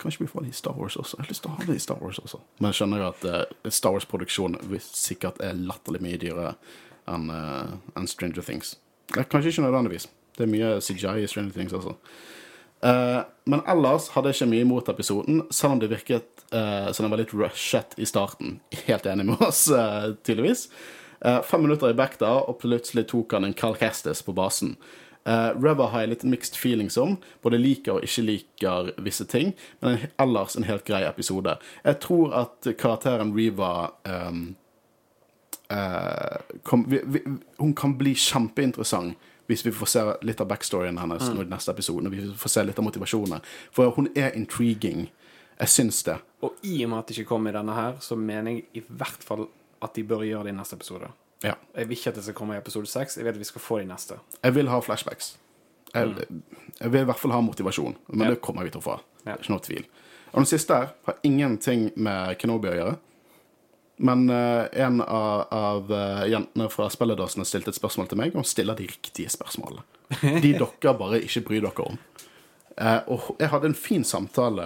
[0.01, 1.19] Kanskje vi får det i Star Wars også.
[1.19, 2.41] Jeg har lyst til å ha det i Star Wars også.
[2.59, 6.53] Men jeg skjønner jo at eh, Star Wars-produksjon sikkert er latterlig mye dyrere
[7.11, 8.75] enn eh, enn Stranger Things.
[9.15, 10.09] Kanskje ikke nødvendigvis.
[10.35, 11.95] Det er mye CGI i Stranger Things også.
[12.85, 13.21] Eh,
[13.51, 17.11] men ellers hadde jeg ikke mye imot episoden, selv om det virket uh, som den
[17.11, 18.61] var litt rushet i starten.
[18.87, 20.69] Helt enig med oss, uh, tydeligvis.
[21.21, 24.77] Fem minutter i back da, og plutselig tok han en Carl Kestis på basen.
[25.29, 27.19] Uh, Reva har jeg litt mixed feelings om.
[27.45, 29.53] Både liker og ikke liker visse ting.
[29.83, 31.59] Men en, ellers en helt grei episode.
[31.85, 34.55] Jeg tror at karakteren Reva um,
[35.69, 36.41] uh,
[37.61, 41.41] Hun kan bli kjempeinteressant hvis vi får se litt av backstoryen hennes mm.
[41.43, 42.05] i neste episode.
[42.07, 43.43] Når vi får se litt av motivasjonen.
[43.75, 45.09] For hun er intriguing.
[45.61, 46.17] Jeg syns det.
[46.47, 48.85] Og i og med at det ikke kom i denne her, så mener jeg i
[48.87, 49.49] hvert fall
[49.85, 51.11] at de bør gjøre det i neste episode.
[51.45, 51.55] Ja.
[51.77, 53.17] Jeg vil ikke at det skal komme i episode seks.
[53.17, 54.19] Jeg vet at vi skal få det i neste.
[54.43, 55.35] Jeg vil ha flashbacks.
[55.95, 56.27] Jeg,
[56.79, 58.35] jeg vil i hvert fall ha motivasjon, men Ja.
[58.35, 59.01] det kommer vi til å få.
[59.27, 59.37] Ja.
[59.37, 59.87] ikke noe tvil.
[60.33, 62.99] Og den siste her har ingenting med Kenobi å gjøre.
[64.03, 68.41] Men uh, en av, av uh, jentene fra spilledåsene stilte et spørsmål til meg, og
[68.41, 69.85] hun stiller de riktige spørsmålene.
[70.41, 71.99] De dere bare ikke bryr dere om.
[72.81, 74.65] Uh, og jeg hadde en fin samtale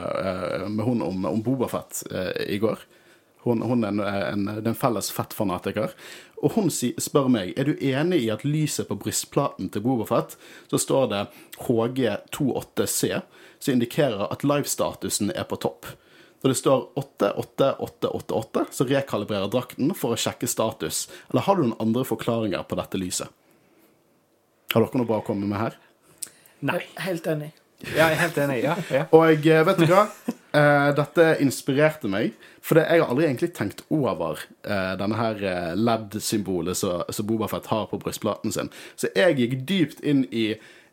[0.68, 2.04] med hun om, om Bobafett
[2.46, 2.84] i går.
[3.42, 5.96] Hun, hun er en, en, en felles fettfanatiker.
[6.44, 10.38] Og hun si, spør meg er du enig i at lyset på brystplaten til Bobafett,
[10.70, 11.24] så står det
[11.66, 13.18] HG28C,
[13.58, 15.90] som indikerer at live-statusen er på topp.
[16.44, 21.06] Når det står 88888, så rekalibrerer drakten for å sjekke status.
[21.32, 23.32] Eller har du noen andre forklaringer på dette lyset?
[24.74, 25.78] Har dere noe bra å komme med her?
[26.68, 26.82] Nei.
[27.00, 27.48] Helt enig.
[27.84, 28.58] Ja, jeg er helt enig.
[28.60, 29.06] Ja, ja.
[29.16, 30.04] Og eh, vet du hva?
[30.28, 32.36] Eh, dette inspirerte meg.
[32.64, 35.40] For jeg har aldri egentlig tenkt over eh, denne her
[35.80, 38.68] LED-symbolet som som Bobafett har på brystplaten sin.
[39.00, 40.50] Så jeg gikk dypt inn i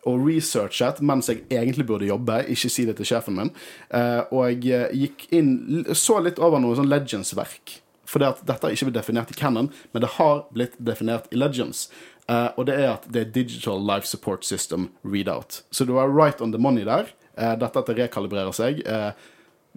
[0.09, 3.51] og researchet mens jeg egentlig burde jobbe, ikke si det til sjefen min.
[3.93, 5.51] Eh, og jeg eh, gikk inn
[5.97, 7.77] Så litt over noe sånn Legends-verk.
[8.09, 11.29] For det at dette har ikke blitt definert i Canon, men det har blitt definert
[11.31, 11.87] i Legends.
[12.27, 15.61] Eh, og det er at det er Digital Life Support System Readout.
[15.71, 17.13] Så du er right on the money der.
[17.31, 18.81] Dette at det rekalibrerer seg,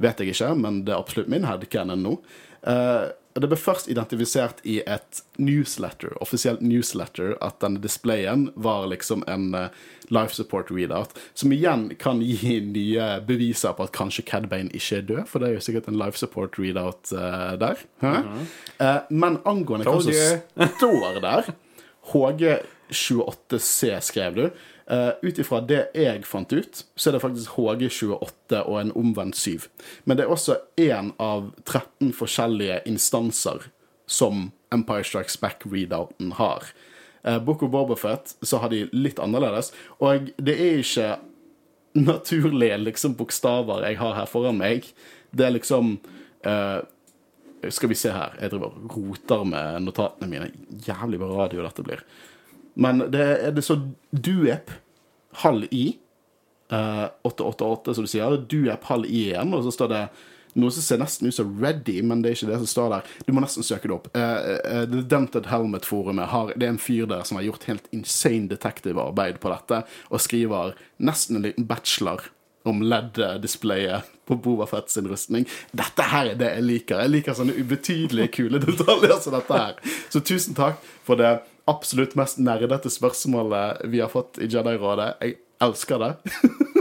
[0.03, 2.17] vet jeg ikke, men det er absolutt min headcanon nå.
[3.35, 9.49] Det ble først identifisert i et newsletter, offisielt newsletter, at denne displayen var liksom en
[9.59, 9.69] eh,
[10.15, 15.01] life support readout, som igjen kan gi nye beviser på at kanskje Cad Bane ikke
[15.01, 17.75] er død, for det er jo sikkert en life support readout uh, der.
[18.01, 18.47] Mm -hmm.
[18.79, 20.13] uh, men angående hva som
[20.79, 21.43] står der
[22.13, 24.51] HG28C skrev du.
[24.91, 29.39] Uh, Ut ifra det jeg fant ut, så er det faktisk HG28 og en omvendt
[29.41, 29.69] 7.
[30.05, 33.71] Men det er også én av 13 forskjellige instanser
[34.05, 36.69] som Empire Strikes Back-readouten har.
[37.25, 39.73] Uh, Book of Bobafet så har de litt annerledes,
[40.05, 41.09] og det er ikke
[41.95, 44.91] naturlige liksom bokstaver jeg har her foran meg.
[45.35, 45.97] Det er liksom
[46.47, 46.83] uh,
[47.73, 48.35] Skal vi se her.
[48.43, 50.51] Jeg driver roter med notatene mine.
[50.85, 52.03] Jævlig bra radio dette blir.
[52.75, 53.79] Men det er det så
[54.11, 54.71] Duep,
[55.45, 55.99] halv I.
[56.73, 58.39] eh, 888, som du sier.
[58.51, 59.55] Duep, halv I igjen.
[59.55, 60.05] Og så står det
[60.55, 63.09] noe som ser nesten ut som Ready, men det er ikke det som står der.
[63.27, 64.07] Du må nesten søke det opp.
[64.15, 67.89] Uh, uh, The Dented Helmet-forumet har Det er en fyr der som har gjort helt
[67.95, 72.31] insane detective-arbeid på dette, og skriver nesten en liten bachelor
[72.65, 75.45] om LED-displayet på Bovafett sin rustning.
[75.77, 77.03] Dette her er det jeg liker.
[77.03, 79.99] Jeg liker sånne ubetydelige, kule detaljer som dette her.
[80.09, 81.35] Så tusen takk for det
[81.71, 85.15] absolutt mest nerdete spørsmålet vi har fått i Jedi-rådet.
[85.23, 86.13] Jeg elsker det.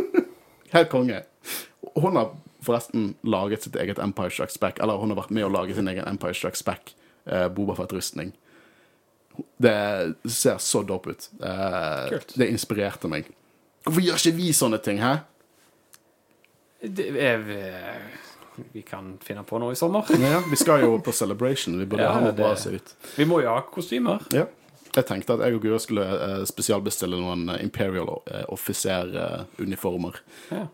[0.75, 1.21] Helt konge.
[1.95, 5.51] Hun har forresten laget sitt eget Empire Strikes Back, eller hun har vært med å
[5.51, 8.31] lage sin egen Empire Strikes Back eh, Boba Fett-rustning.
[9.61, 9.75] Det
[10.29, 11.29] ser så dope ut.
[11.43, 13.29] Eh, det inspirerte meg.
[13.83, 15.17] Hvorfor gjør ikke vi sånne ting, hæ?
[16.83, 17.43] Det er,
[18.75, 20.07] vi kan finne på noe i sommer.
[20.19, 21.77] Ja, vi skal jo på Celebration.
[21.79, 22.93] Vi burde Ja, ha noe bra å se ut.
[23.15, 24.23] Vi må jo ha kostymer.
[24.35, 24.47] Ja.
[24.93, 30.19] Jeg tenkte at jeg og Guro skulle eh, spesialbestille noen eh, Imperial eh, offiseruniformer.
[30.53, 30.67] Ja.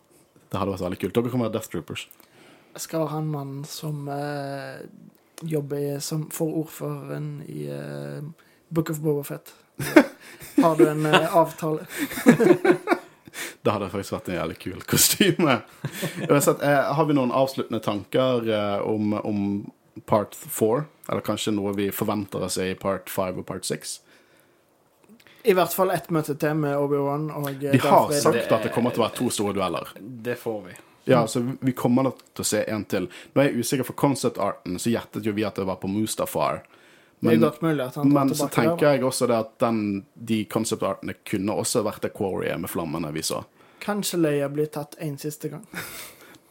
[0.49, 1.15] Det hadde vært veldig kult.
[1.15, 2.07] Dere kan være Death Troopers.
[2.73, 4.81] Jeg skal ha en mann som uh,
[5.41, 8.21] jobber som for ordføreren i uh,
[8.69, 9.53] Book of Bobafett.
[10.63, 11.85] Har du en uh, avtale?
[13.63, 15.55] Det hadde faktisk vært en jævlig kul kostyme.
[16.25, 18.47] Eh, har vi noen avsluttende tanker
[18.87, 19.41] om, om
[20.09, 20.87] part four?
[21.11, 23.99] Eller kanskje noe vi forventer å se i part five og part six?
[25.43, 28.73] I hvert fall ett møte til med Obi-Wan og eh, De har sagt at det
[28.75, 29.93] kommer til å være to store dueller.
[29.99, 30.73] Det får vi.
[31.09, 33.07] Ja, så vi kommer nok til å se en til.
[33.33, 35.87] Nå er jeg usikker for concept arten, så gjettet jo vi at det var på
[35.89, 36.59] Mustafar.
[37.19, 38.93] Det er Men, godt mulig at han men så tenker der.
[38.93, 39.79] jeg også det at den,
[40.13, 43.41] de concept artene kunne også vært det Quarry med flammene vi så.
[43.83, 45.65] Kanskje Leia blir tatt en siste gang.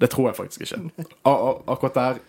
[0.00, 1.06] Det tror jeg faktisk ikke.
[1.24, 2.20] A a akkurat der,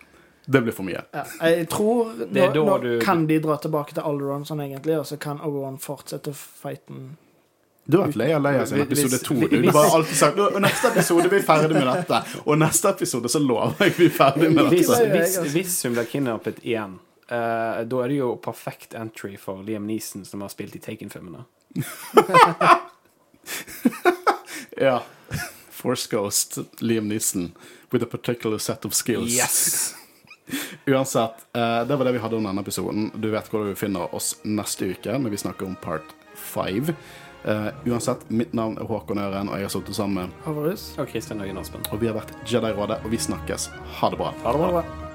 [0.50, 1.02] det blir for mye.
[1.14, 5.06] Ja, jeg tror nå, nå du- kan de dra tilbake til Alderon sånn egentlig, og
[5.06, 7.12] så kan Obi-Wan fortsette fighten.
[7.90, 9.34] Du har vært lei av Leia sin episode to.
[9.34, 12.20] Du, du bare alltid sagt «Nå, neste episode blir vi ferdig med dette.
[12.46, 15.08] Og neste episode så lover jeg vi er ferdig med Hvis, dette.
[15.14, 15.54] Hvis, altså.
[15.56, 17.00] hvis hun blir kidnappet igjen,
[17.32, 21.46] uh, da er det jo perfekt entry for Liam Neeson, som har spilt i Taken-filmene.
[24.80, 25.04] Ja.
[25.72, 27.52] Force Ghost, Liam Neeson,
[27.92, 29.34] with a particular set of skills.
[29.36, 29.96] Yes!
[30.90, 33.12] Uansett, eh, det var det vi hadde om denne episoden.
[33.16, 36.96] Du vet hvor du finner oss neste uke når vi snakker om part five.
[37.44, 40.90] Eh, uansett, mitt navn er Håkon Øren, og jeg har sittet sammen med Havarus.
[41.00, 41.86] Og Kristian Øyen Aspen.
[41.92, 43.70] Og vi har vært Jedi-rådet, og vi snakkes.
[44.02, 44.34] Ha det bra.
[44.44, 45.09] Ha det Ha det bra.